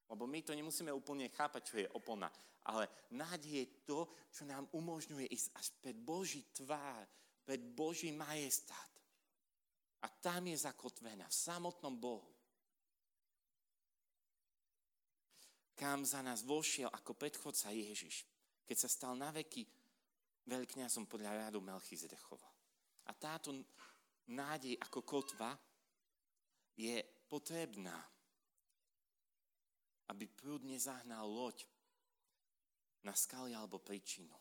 [0.09, 2.27] Lebo my to nemusíme úplne chápať, čo je opona.
[2.67, 3.99] Ale nádej je to,
[4.31, 7.07] čo nám umožňuje ísť až pred Boží tvár,
[7.47, 8.92] pred Boží majestát.
[10.03, 12.27] A tam je zakotvená, v samotnom Bohu.
[15.73, 18.27] Kam za nás vošiel ako predchodca Ježiš,
[18.67, 19.63] keď sa stal na veky
[20.43, 22.47] veľkňazom podľa rádu Melchizedechova.
[23.07, 23.55] A táto
[24.27, 25.55] nádej ako kotva
[26.75, 27.95] je potrebná,
[30.11, 31.63] aby prúd nezahnal loď
[33.03, 34.31] na skaly alebo príčinu.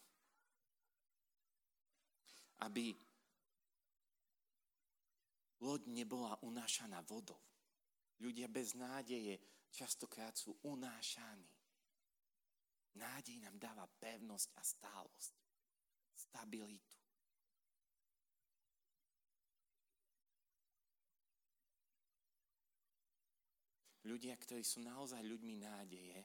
[2.63, 2.95] Aby
[5.63, 7.39] loď nebola unášaná vodou.
[8.19, 9.39] Ľudia bez nádeje
[9.71, 11.51] častokrát sú unášaní.
[12.93, 15.35] Nádej nám dáva pevnosť a stálosť,
[16.13, 16.99] stabilitu.
[24.03, 26.21] Ľudia, ktorí sú naozaj ľuďmi nádeje,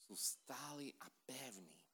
[0.00, 1.85] sú stáli a pevní.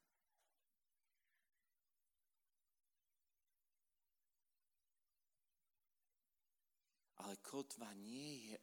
[7.23, 8.57] Ale kotva nie je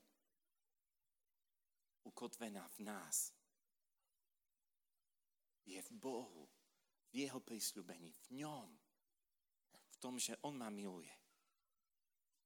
[2.04, 3.32] ukotvená v nás.
[5.64, 6.48] Je v Bohu,
[7.10, 8.68] v Jeho prísľubení, v ňom,
[9.70, 11.12] v tom, že On ma miluje.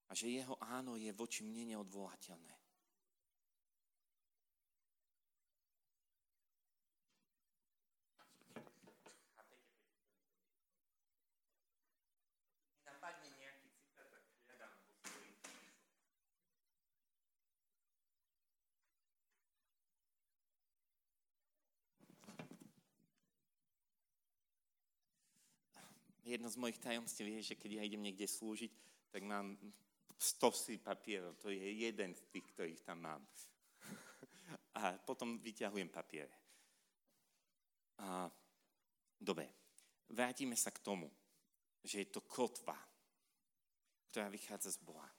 [0.08, 2.63] A že Jeho áno je voči mne neodvolateľné.
[26.24, 28.72] Jedno z mojich tajomstiev je, že keď ja idem niekde slúžiť,
[29.12, 29.54] tak mám
[30.18, 31.36] stosy papierov.
[31.44, 33.22] To je jeden z tých, ktorých tam mám.
[34.80, 36.34] A potom vyťahujem papiere.
[38.02, 38.26] A,
[39.20, 39.46] dobre,
[40.10, 41.06] vrátime sa k tomu,
[41.84, 42.74] že je to kotva,
[44.10, 45.10] ktorá vychádza z Boha.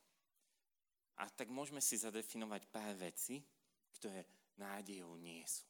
[1.15, 3.39] A tak môžeme si zadefinovať pár veci,
[3.95, 4.27] ktoré
[4.59, 5.63] nádejou nie sú.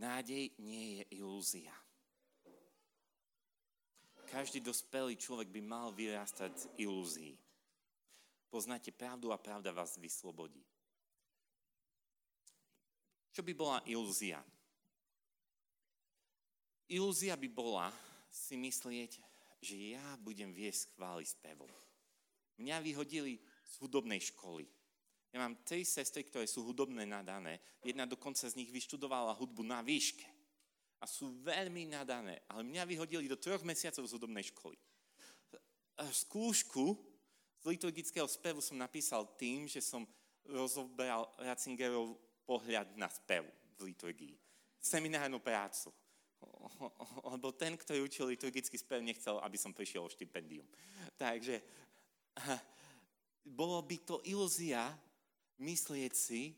[0.00, 1.76] Nádej nie je ilúzia.
[4.32, 7.36] Každý dospelý človek by mal vyrastať z ilúzií.
[8.48, 10.64] Poznáte pravdu a pravda vás vyslobodí.
[13.36, 14.40] Čo by bola ilúzia?
[16.88, 17.92] Ilúzia by bola
[18.32, 19.20] si myslieť,
[19.60, 21.70] že ja budem viesť chváli spevom.
[22.56, 23.36] Mňa vyhodili
[23.68, 24.64] z hudobnej školy.
[25.30, 27.62] Ja mám tri sestry, ktoré sú hudobné nadané.
[27.86, 30.26] Jedna dokonca z nich vyštudovala hudbu na výške.
[31.00, 32.42] A sú veľmi nadané.
[32.50, 34.74] Ale mňa vyhodili do troch mesiacov z hudobnej školy.
[36.10, 36.98] Skúšku
[37.62, 40.02] z liturgického spevu som napísal tým, že som
[40.48, 43.46] rozoberal Ratzingerov pohľad na spev
[43.78, 44.34] v liturgii.
[44.82, 45.94] Seminárnu prácu.
[47.30, 50.66] Lebo ten, ktorý učil liturgický spev, nechcel, aby som prišiel o štipendium.
[51.20, 51.60] Takže
[53.44, 54.88] bolo by to ilúzia,
[55.60, 56.56] myslieť si,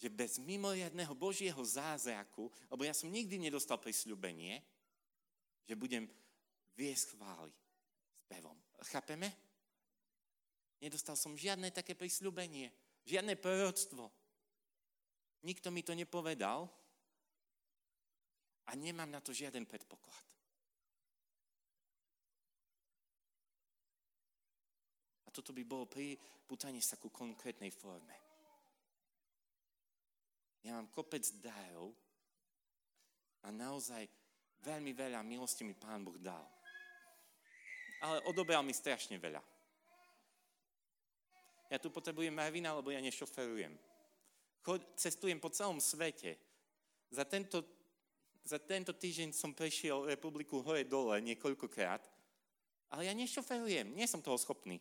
[0.00, 4.58] že bez mimoriadného Božieho zázraku, lebo ja som nikdy nedostal prisľubenie,
[5.62, 6.10] že budem
[6.74, 7.54] viesť chvály
[8.26, 8.58] pevom.
[8.90, 9.30] Chápeme?
[10.82, 12.74] Nedostal som žiadne také prisľubenie,
[13.06, 14.10] žiadne proroctvo.
[15.46, 16.66] Nikto mi to nepovedal
[18.66, 20.26] a nemám na to žiaden predpoklad.
[25.32, 28.12] Toto by bolo priputanie sa ku konkrétnej forme.
[30.62, 31.90] Ja mám kopec darov
[33.42, 34.06] a naozaj
[34.62, 36.44] veľmi veľa milosti mi Pán Boh dal.
[38.02, 39.42] Ale odobral mi strašne veľa.
[41.72, 43.72] Ja tu potrebujem Marvina, lebo ja nešoferujem.
[44.62, 46.36] Chod, cestujem po celom svete.
[47.10, 47.64] Za tento,
[48.44, 52.04] za tento týždeň som prešiel republiku hore-dole niekoľkokrát,
[52.92, 54.78] ale ja nešoferujem, nie som toho schopný.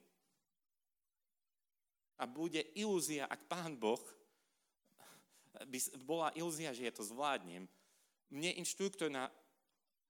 [2.21, 3.97] A bude ilúzia, ak Pán Boh
[5.65, 7.65] by bola ilúzia, že ja to zvládnem.
[8.29, 9.25] Mne inštruktor na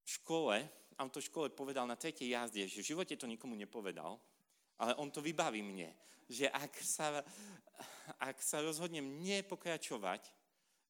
[0.03, 0.67] škole,
[0.99, 4.19] autoškole povedal na tretej jazde, že v živote to nikomu nepovedal,
[4.75, 5.89] ale on to vybaví mne,
[6.27, 7.23] že ak sa,
[8.19, 10.21] ak sa rozhodnem nepokračovať,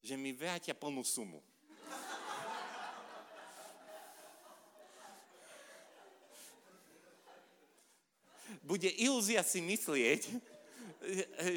[0.02, 1.38] že mi vrátia plnú sumu.
[8.62, 10.51] Bude ilúzia si myslieť,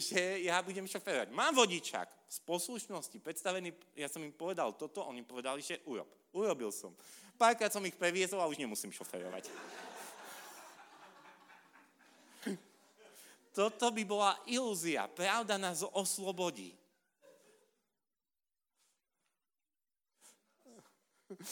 [0.01, 1.29] že ja budem šoferovať.
[1.29, 6.09] Mám vodičák z poslušnosti, predstavený, ja som im povedal toto, oni povedali, že urob.
[6.33, 6.91] Urobil som.
[7.37, 9.47] Párkrát som ich previezol a už nemusím šoferovať.
[13.55, 15.07] Toto by bola ilúzia.
[15.07, 16.75] Pravda nás oslobodí.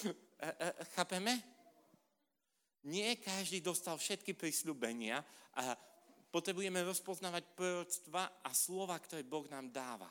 [0.04, 0.12] E,
[0.44, 1.39] e, chápeme?
[2.84, 5.24] Nie každý dostal všetky prísľubenia
[5.56, 5.80] a
[6.34, 10.10] Potrebujeme rozpoznávať proroctva a slova, ktoré Boh nám dáva.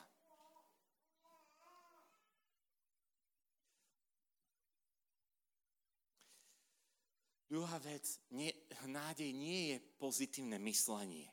[7.51, 8.55] Druhá vec, nie,
[8.87, 11.27] nádej nie je pozitívne myslenie.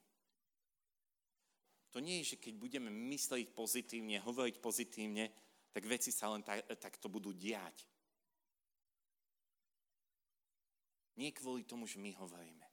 [1.94, 5.30] To nie je, že keď budeme myslieť pozitívne, hovoriť pozitívne,
[5.70, 7.86] tak veci sa len tak, takto budú diať.
[11.14, 12.66] Nie kvôli tomu, že my hovoríme.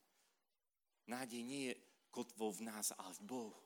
[1.07, 1.73] Nádej nie je
[2.17, 3.61] kotvou v nás, ale v Bohu.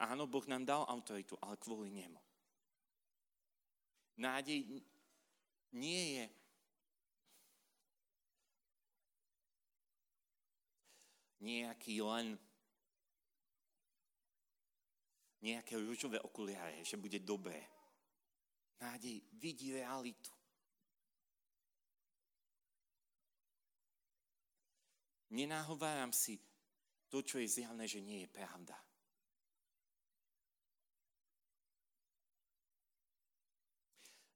[0.00, 2.16] Áno, Boh nám dal autoritu, ale kvôli nemu.
[4.16, 4.80] Nádej
[5.76, 6.24] nie je
[11.44, 12.40] nejaký len
[15.44, 17.60] nejaké rúžové okuliare, že bude dobré.
[18.80, 20.33] Nádej vidí realitu.
[25.34, 26.38] Nenáhováram si
[27.10, 28.78] to, čo je zjavné, že nie je pravda.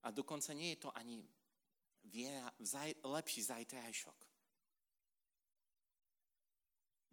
[0.03, 1.23] A dokonca nie je to ani
[2.03, 4.19] viera v zaj, lepší zajtrajšok.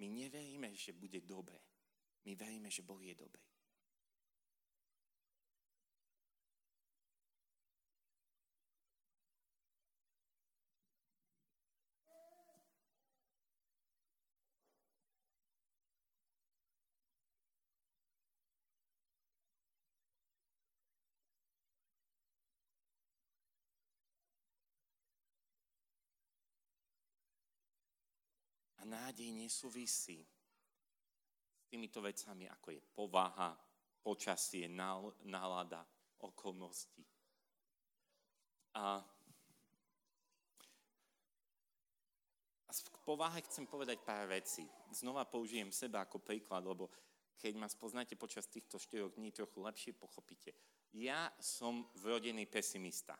[0.02, 1.62] My neveríme, že bude dobre.
[2.26, 3.55] My veríme, že Boh je dobrý.
[29.06, 30.26] Nádej nesúvisí
[31.54, 33.54] s týmito vecami, ako je povaha,
[34.02, 34.66] počasie,
[35.30, 35.86] nálada,
[36.26, 37.06] okolnosti.
[38.74, 39.06] A,
[42.66, 44.66] k povahe chcem povedať pár vecí.
[44.90, 46.90] Znova použijem seba ako príklad, lebo
[47.38, 50.58] keď ma spoznáte počas týchto 4 dní, trochu lepšie pochopíte.
[50.98, 53.14] Ja som vrodený pesimista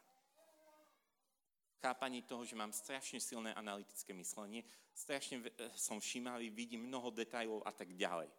[1.82, 4.64] chápaní toho, že mám strašne silné analytické myslenie,
[4.94, 8.30] strašne eh, som všímavý, vidím mnoho detajlov a tak ďalej.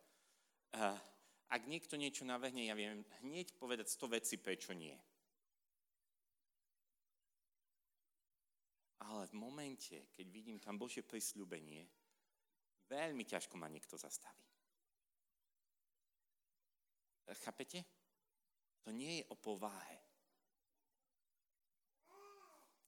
[0.74, 0.98] Eh,
[1.46, 4.96] ak niekto niečo navrhne, ja viem hneď povedať 100 vecí, prečo nie.
[9.06, 11.86] Ale v momente, keď vidím tam Božie prisľúbenie,
[12.90, 14.42] veľmi ťažko ma niekto zastaví.
[17.26, 17.84] Eh, chápete?
[18.82, 20.05] To nie je o pováhe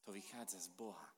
[0.09, 1.09] to vychádza z Boha.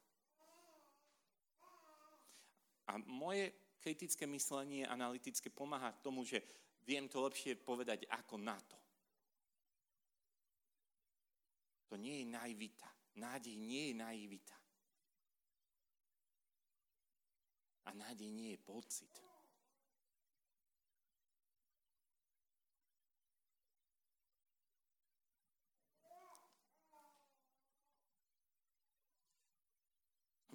[2.92, 6.44] A moje kritické myslenie analytické pomáha tomu, že
[6.84, 8.76] viem to lepšie povedať ako na to.
[11.88, 12.92] To nie je naivita.
[13.16, 14.58] Nádej nie je naivita.
[17.88, 19.14] A nádej nie je pocit.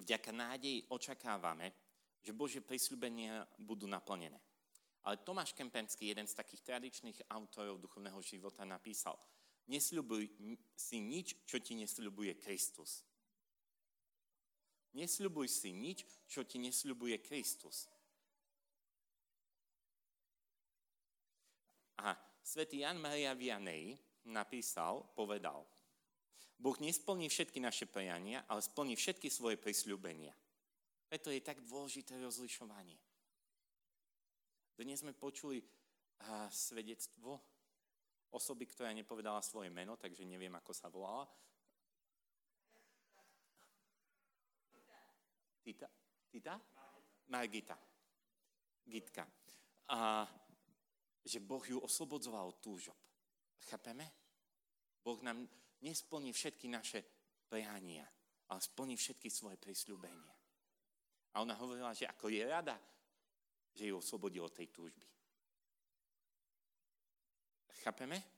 [0.07, 1.75] Vďaka nádeji očakávame,
[2.23, 4.39] že Božie prísľubenia budú naplnené.
[5.03, 9.19] Ale Tomáš Kempenský, jeden z takých tradičných autorov duchovného života, napísal,
[9.67, 10.31] nesľubuj
[10.79, 13.03] si nič, čo ti nesľubuje Kristus.
[14.95, 17.91] Nesľubuj si nič, čo ti nesľubuje Kristus.
[21.99, 23.99] A svätý Jan Maria Vianney
[24.31, 25.67] napísal, povedal,
[26.57, 30.33] Boh nesplní všetky naše priania, ale splní všetky svoje prisľúbenia.
[31.07, 32.97] Preto je tak dôležité rozlišovanie.
[34.77, 35.61] Dnes sme počuli
[36.25, 37.37] a, svedectvo
[38.33, 41.29] osoby, ktorá nepovedala svoje meno, takže neviem, ako sa volala.
[45.61, 45.87] Tita?
[46.31, 46.55] Tita?
[47.27, 47.77] Margita.
[48.87, 49.27] Gitka.
[49.91, 50.27] A
[51.27, 52.95] že Boh ju oslobodzoval od túžob.
[53.67, 54.07] Chápeme?
[55.03, 55.43] Boh nám
[55.81, 57.03] nesplní všetky naše
[57.49, 58.07] priania,
[58.49, 60.35] ale splní všetky svoje prisľúbenia.
[61.33, 62.77] A ona hovorila, že ako je rada,
[63.75, 65.05] že ju oslobodil od tej túžby.
[67.85, 68.37] Chápeme?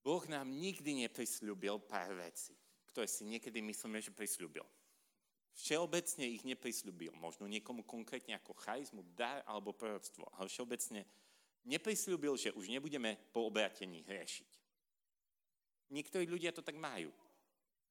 [0.00, 2.56] Boh nám nikdy neprisľúbil pár vecí,
[2.90, 4.64] ktoré si niekedy myslíme, že prisľúbil.
[5.60, 7.12] Všeobecne ich neprisľúbil.
[7.20, 10.24] Možno niekomu konkrétne ako charizmu, dar alebo proroctvo.
[10.40, 11.04] Ale všeobecne
[11.68, 14.50] neprisľúbil, že už nebudeme po obratení hrešiť.
[15.92, 17.12] Niektorí ľudia to tak majú.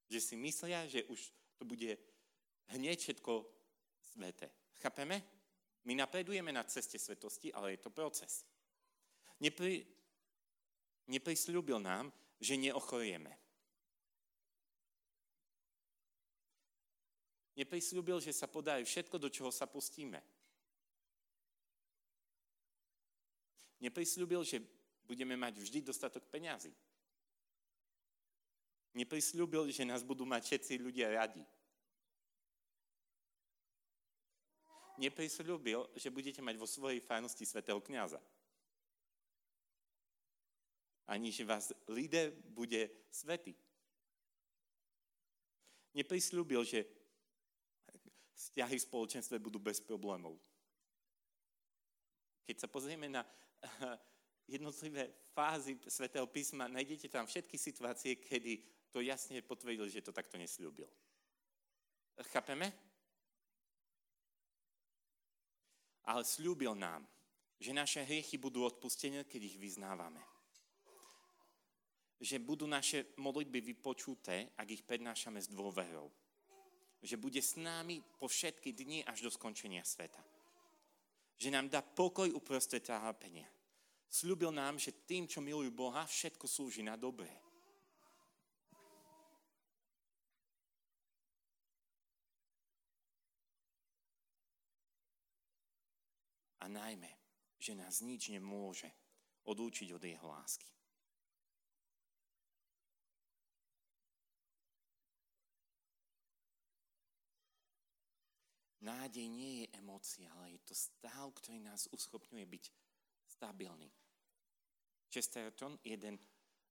[0.10, 1.20] Že si myslia, že už
[1.62, 1.94] to bude
[2.74, 3.46] hneď všetko
[4.02, 4.50] sveté.
[4.82, 5.22] Chápeme?
[5.86, 8.50] My napredujeme na ceste svetosti, ale je to proces.
[9.38, 9.86] Nepri,
[11.06, 12.10] neprisľúbil nám,
[12.42, 13.39] že neochorieme.
[17.60, 20.24] Neprisľúbil, že sa podarí všetko, do čoho sa pustíme.
[23.84, 24.64] Neprisľúbil, že
[25.04, 26.72] budeme mať vždy dostatok peňazí.
[28.96, 31.44] Neprisľúbil, že nás budú mať všetci ľudia radi.
[35.00, 38.24] Neprisľúbil, že budete mať vo svojej farnosti svetého kniaza.
[41.12, 43.52] Ani, že vás líder bude svetý.
[45.96, 46.99] Neprisľúbil, že
[48.40, 50.40] vzťahy v spoločenstve budú bez problémov.
[52.48, 53.28] Keď sa pozrieme na
[54.48, 60.40] jednotlivé fázy svätého písma, nájdete tam všetky situácie, kedy to jasne potvrdil, že to takto
[60.40, 60.88] nesľúbil.
[62.34, 62.74] Chápeme?
[66.10, 67.06] Ale slúbil nám,
[67.60, 70.24] že naše hriechy budú odpustené, keď ich vyznávame.
[72.18, 76.10] Že budú naše modlitby vypočuté, ak ich prednášame s dôverou.
[77.00, 80.20] Že bude s námi po všetky dni až do skončenia sveta.
[81.40, 83.48] Že nám dá pokoj uprostred trápenia.
[84.10, 87.32] Sľúbil nám, že tým, čo milujú Boha, všetko slúži na dobré.
[96.60, 97.10] a najmä,
[97.60, 98.92] že nás nič nemôže
[99.48, 100.68] odúčiť od jeho lásky.
[108.80, 112.64] Nádej nie je emócia, ale je to stav, ktorý nás uschopňuje byť
[113.28, 113.92] stabilný.
[115.12, 116.16] Chesterton, jeden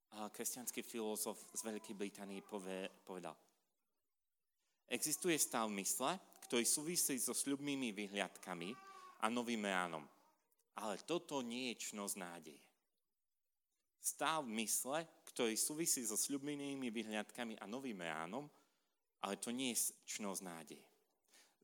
[0.08, 2.40] kresťanský filozof z Veľkej Británie,
[3.04, 3.36] povedal,
[4.88, 6.16] existuje stav mysle,
[6.48, 8.72] ktorý súvisí so sľubnými vyhliadkami,
[9.20, 10.06] a novým ránom.
[10.78, 12.62] Ale toto nie je čnosť nádeje.
[13.98, 18.46] Stav mysle, ktorý súvisí so sľubnými vyhľadkami a novým ránom,
[19.20, 20.87] ale to nie je čnosť nádeje.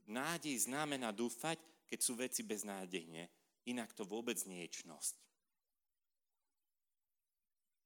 [0.09, 3.29] Nádej znamená dúfať, keď sú veci beznádejne,
[3.69, 5.15] inak to vôbec nie je čnosť.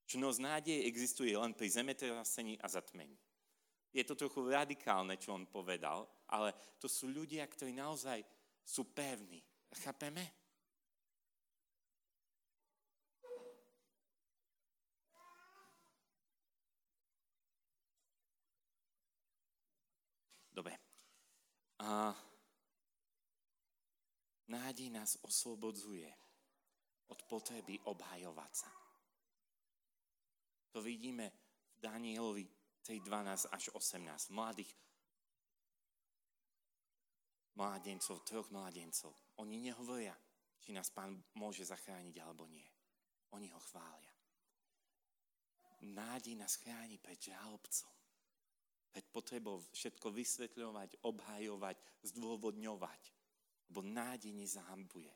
[0.09, 3.15] Čnosť nádeje existuje len pri zemetrasení a zatmení.
[3.93, 8.21] Je to trochu radikálne, čo on povedal, ale to sú ľudia, ktorí naozaj
[8.65, 9.41] sú pevní,
[9.75, 10.33] Chápeme?
[20.49, 20.75] Dobre.
[21.79, 22.11] A
[24.51, 26.11] nádej nás oslobodzuje
[27.09, 28.71] od potreby obhajovať sa.
[30.75, 31.31] To vidíme
[31.73, 32.45] v Danielovi
[32.85, 34.29] 3.12 až 18.
[34.35, 34.71] Mladých
[37.59, 39.11] mládencov, troch mládencov.
[39.43, 40.15] Oni nehovoria,
[40.63, 42.67] či nás pán môže zachrániť alebo nie.
[43.35, 44.13] Oni ho chvália.
[45.79, 47.98] Nádej nás chráni pred žalobcom.
[48.89, 51.77] Pred potrebou všetko vysvetľovať, obhajovať,
[52.09, 53.01] zdôvodňovať.
[53.69, 55.13] Lebo nádej nezahambuje.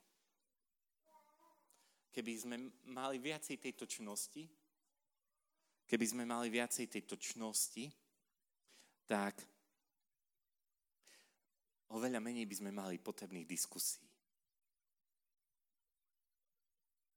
[2.13, 2.55] Keby sme
[2.93, 4.45] mali viacej tejto čnosti,
[5.89, 7.89] keby sme mali viacej tejto čnosti,
[9.09, 9.41] tak
[11.89, 14.05] oveľa menej by sme mali potrebných diskusí.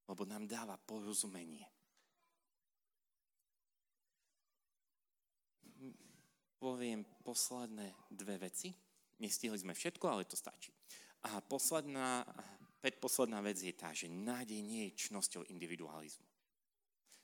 [0.09, 1.67] Lebo nám dáva porozumenie.
[6.57, 8.73] Poviem posledné dve veci.
[9.21, 10.73] Nestihli sme všetko, ale to stačí.
[11.29, 12.25] A posledná,
[12.81, 16.27] predposledná vec je tá, že nádej nie je čnosťou individualizmu.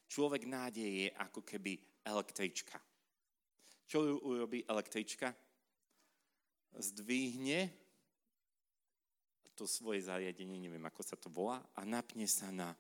[0.09, 2.77] Človek nádej je ako keby električka.
[3.89, 5.33] Čo ju urobí električka?
[6.79, 7.69] zdvihne
[9.53, 12.73] to svoje zariadenie, neviem ako sa to volá, a napne sa na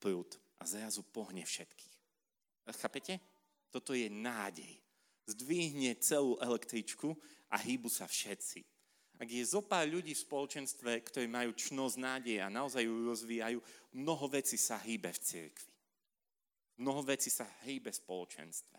[0.00, 1.96] prúd a zrazu pohne všetkých.
[2.72, 3.20] Chápete?
[3.68, 4.80] Toto je nádej.
[5.28, 7.12] Zdvihne celú električku
[7.52, 8.64] a hýbu sa všetci.
[9.18, 13.58] Ak je zo pár ľudí v spoločenstve, ktorí majú čnosť nádeje a naozaj ju rozvíjajú,
[13.92, 15.74] mnoho vecí sa hýbe v cirkvi.
[16.78, 18.78] Mnoho vecí sa hýbe v spoločenstve.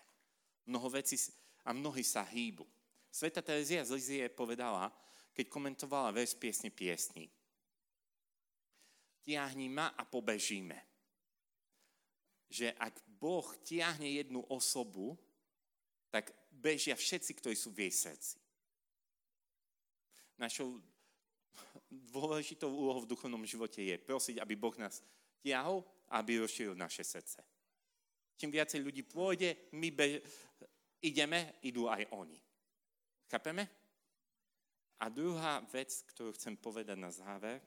[0.71, 1.19] Mnoho vecí
[1.67, 2.63] a mnohí sa hýbu.
[3.11, 4.87] Sveta Terezia z Lizie povedala,
[5.35, 7.27] keď komentovala vers piesne piesni.
[9.19, 10.79] Tiahni ma a pobežíme.
[12.47, 15.19] Že ak Boh tiahne jednu osobu,
[16.09, 18.37] tak bežia všetci, ktorí sú v jej srdci.
[20.35, 20.79] Našou
[21.89, 24.99] dôležitou úlohou v duchovnom živote je prosiť, aby Boh nás
[25.39, 27.39] tiahol a aby rozšíril naše srdce.
[28.39, 30.23] Čím viacej ľudí pôjde, my be-
[31.03, 32.39] ideme, idú aj oni.
[33.27, 33.67] Chápeme?
[34.99, 37.63] A druhá vec, ktorú chcem povedať na záver,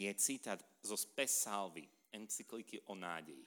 [0.00, 1.44] je citát zo Spes
[2.12, 3.44] encykliky o nádeji.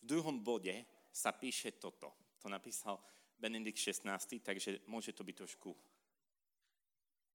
[0.00, 2.12] V druhom bode sa píše toto.
[2.40, 3.00] To napísal
[3.40, 5.70] Benedikt 16, takže môže to byť trošku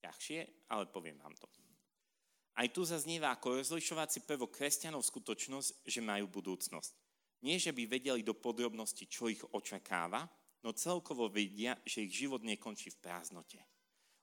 [0.06, 1.50] ťažšie, ale poviem vám to.
[2.56, 6.94] Aj tu zaznieva ako rozlišovací prvok kresťanov skutočnosť, že majú budúcnosť.
[7.44, 10.24] Nie, že by vedeli do podrobnosti, čo ich očakáva,
[10.64, 13.60] no celkovo vedia, že ich život nekončí v prázdnote.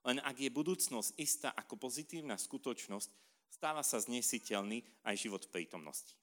[0.03, 3.11] Len ak je budúcnosť istá ako pozitívna skutočnosť,
[3.53, 6.18] stáva sa znesiteľný aj život v prítomnosti.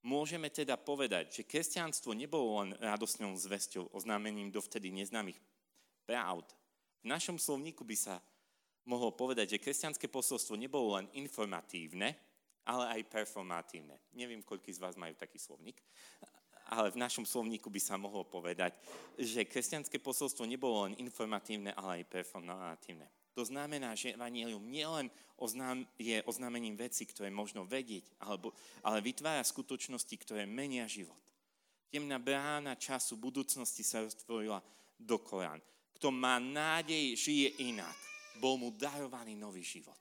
[0.00, 5.36] Môžeme teda povedať, že kresťanstvo nebolo len radosnou zväzťou oznámením dovtedy neznámych
[6.08, 6.48] pravd.
[7.04, 8.16] V našom slovníku by sa
[8.88, 12.16] mohol povedať, že kresťanské posolstvo nebolo len informatívne,
[12.64, 14.00] ale aj performatívne.
[14.16, 15.76] Neviem, koľko z vás majú taký slovník,
[16.70, 18.78] ale v našom slovníku by sa mohlo povedať,
[19.18, 23.10] že kresťanské posolstvo nebolo len informatívne, ale aj performatívne.
[23.34, 28.54] To znamená, že Evangelium nielen oznám, je oznámením veci, ktoré možno vedieť, alebo,
[28.86, 31.18] ale vytvára skutočnosti, ktoré menia život.
[31.90, 34.62] Temná brána času budúcnosti sa roztvorila
[34.94, 35.58] do Korán.
[35.98, 37.98] Kto má nádej, žije inak.
[38.38, 39.98] Bol mu darovaný nový život.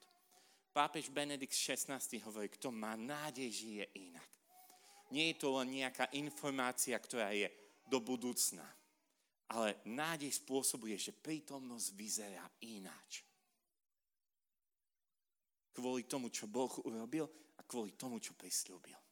[0.70, 1.98] Pápež Benedikt XVI
[2.30, 4.39] hovorí, kto má nádej, žije inak.
[5.10, 7.50] Nie je to len nejaká informácia, ktorá je
[7.90, 8.66] do budúcna.
[9.50, 13.26] Ale nádej spôsobuje, že prítomnosť vyzerá ináč.
[15.74, 17.26] Kvôli tomu, čo Boh urobil
[17.58, 19.09] a kvôli tomu, čo prislúbil.